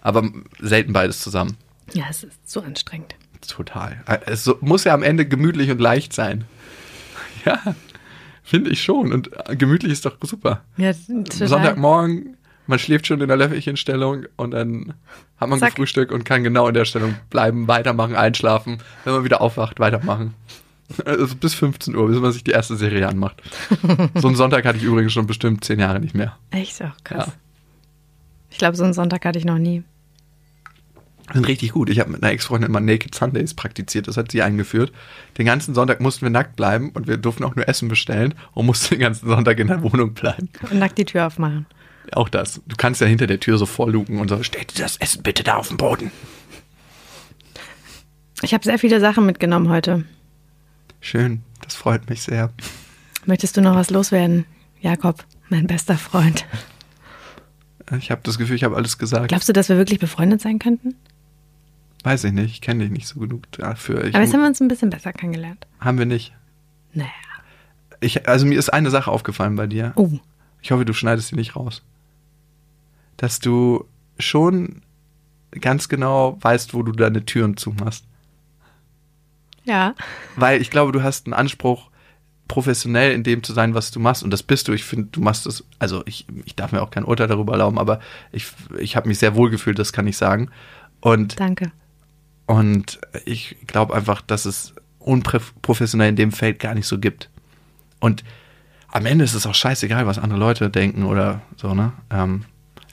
[0.00, 1.56] Aber selten beides zusammen.
[1.92, 3.14] Ja, es ist so anstrengend.
[3.46, 4.02] Total.
[4.26, 6.44] Es muss ja am Ende gemütlich und leicht sein.
[7.44, 7.76] Ja,
[8.42, 9.12] finde ich schon.
[9.12, 10.64] Und gemütlich ist doch super.
[10.76, 11.46] Ja, total.
[11.46, 12.36] Sonntagmorgen,
[12.66, 14.94] man schläft schon in der Löffelchenstellung und dann
[15.38, 15.70] hat man Zack.
[15.70, 18.78] gefrühstückt und kann genau in der Stellung bleiben, weitermachen, einschlafen.
[19.04, 20.34] Wenn man wieder aufwacht, weitermachen.
[21.04, 23.40] Also bis 15 Uhr, bis man sich die erste Serie anmacht.
[24.14, 26.36] so einen Sonntag hatte ich übrigens schon bestimmt zehn Jahre nicht mehr.
[26.50, 26.82] Echt?
[26.82, 27.26] Auch krass.
[27.26, 27.32] Ja.
[28.50, 29.84] Ich glaube, so einen Sonntag hatte ich noch nie.
[31.32, 31.90] Sind richtig gut.
[31.90, 34.08] Ich habe mit einer Ex-Freundin immer Naked Sundays praktiziert.
[34.08, 34.92] Das hat sie eingeführt.
[35.36, 38.66] Den ganzen Sonntag mussten wir nackt bleiben und wir durften auch nur Essen bestellen und
[38.66, 40.48] mussten den ganzen Sonntag in der Wohnung bleiben.
[40.70, 41.66] Und nackt die Tür aufmachen.
[42.12, 42.62] Auch das.
[42.66, 45.42] Du kannst ja hinter der Tür so vorlugen und so, stell dir das Essen bitte
[45.42, 46.10] da auf den Boden.
[48.42, 50.04] Ich habe sehr viele Sachen mitgenommen heute.
[51.00, 52.50] Schön, das freut mich sehr.
[53.26, 54.46] Möchtest du noch was loswerden,
[54.80, 56.46] Jakob, mein bester Freund?
[57.98, 59.28] Ich habe das Gefühl, ich habe alles gesagt.
[59.28, 60.94] Glaubst du, dass wir wirklich befreundet sein könnten?
[62.04, 64.04] Weiß ich nicht, ich kenne dich nicht so genug dafür.
[64.04, 65.66] Ich, Aber jetzt haben wir uns ein bisschen besser kennengelernt.
[65.80, 66.32] haben wir nicht.
[66.94, 67.10] Naja.
[68.00, 69.92] Ich, also mir ist eine Sache aufgefallen bei dir.
[69.96, 70.10] Oh,
[70.62, 71.82] Ich hoffe, du schneidest sie nicht raus.
[73.16, 73.84] Dass du
[74.20, 74.82] schon
[75.60, 78.04] ganz genau weißt, wo du deine Türen zumachst.
[79.64, 79.94] ja.
[80.36, 81.90] Weil ich glaube, du hast einen Anspruch,
[82.46, 84.22] professionell in dem zu sein, was du machst.
[84.22, 84.72] Und das bist du.
[84.72, 87.78] Ich finde, du machst das, also ich, ich darf mir auch kein Urteil darüber erlauben,
[87.78, 88.00] aber
[88.32, 88.46] ich,
[88.78, 90.50] ich habe mich sehr wohl gefühlt, das kann ich sagen.
[91.00, 91.72] Und, Danke.
[92.48, 97.30] Und ich glaube einfach, dass es unprofessionell in dem Feld gar nicht so gibt.
[98.00, 98.24] Und
[98.90, 101.92] am Ende ist es auch scheißegal, was andere Leute denken oder so, ne?
[102.10, 102.44] Ähm,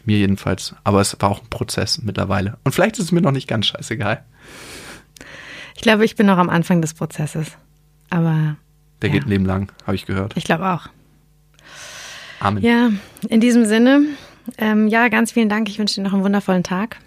[0.05, 0.75] mir jedenfalls.
[0.83, 2.57] Aber es war auch ein Prozess mittlerweile.
[2.63, 4.23] Und vielleicht ist es mir noch nicht ganz scheißegal.
[5.75, 7.47] Ich glaube, ich bin noch am Anfang des Prozesses.
[8.11, 8.55] Aber
[9.01, 9.13] Der Ja.
[9.15, 10.37] geht ein Leben lang, habe ich gehört.
[10.37, 10.87] ich glaube auch.
[12.39, 12.61] Amen.
[12.63, 12.91] Ja,
[13.29, 14.01] in diesem Sinne,
[14.57, 15.69] ähm, ja, ganz vielen Dank.
[15.69, 16.97] Ich wünsche dir noch einen wundervollen Tag.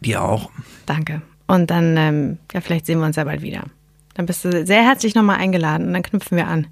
[0.00, 0.50] Dir auch.
[0.86, 1.22] Danke.
[1.46, 3.64] Und dann, ähm, ja, vielleicht sehen wir uns ja bald wieder.
[4.14, 6.66] Dann bist du sehr herzlich nochmal eingeladen und dann knüpfen wir an.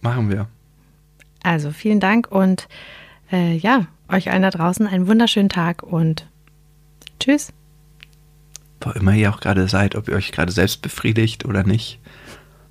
[0.00, 0.48] Machen wir.
[1.42, 2.68] Also vielen Dank und
[3.32, 6.26] äh, ja, euch allen da draußen einen wunderschönen Tag und
[7.18, 7.52] tschüss.
[8.80, 11.98] wo immer ihr auch gerade seid, ob ihr euch gerade selbst befriedigt oder nicht,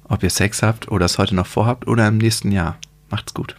[0.03, 2.77] ob ihr Sex habt oder es heute noch vorhabt oder im nächsten Jahr.
[3.09, 3.55] Macht's gut.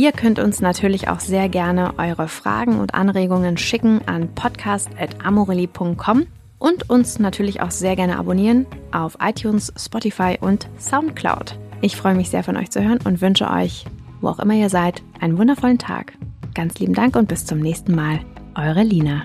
[0.00, 6.26] Ihr könnt uns natürlich auch sehr gerne eure Fragen und Anregungen schicken an podcast.amorelli.com
[6.58, 11.58] und uns natürlich auch sehr gerne abonnieren auf iTunes, Spotify und Soundcloud.
[11.82, 13.84] Ich freue mich sehr von euch zu hören und wünsche euch,
[14.22, 16.14] wo auch immer ihr seid, einen wundervollen Tag.
[16.54, 18.20] Ganz lieben Dank und bis zum nächsten Mal.
[18.54, 19.24] Eure Lina.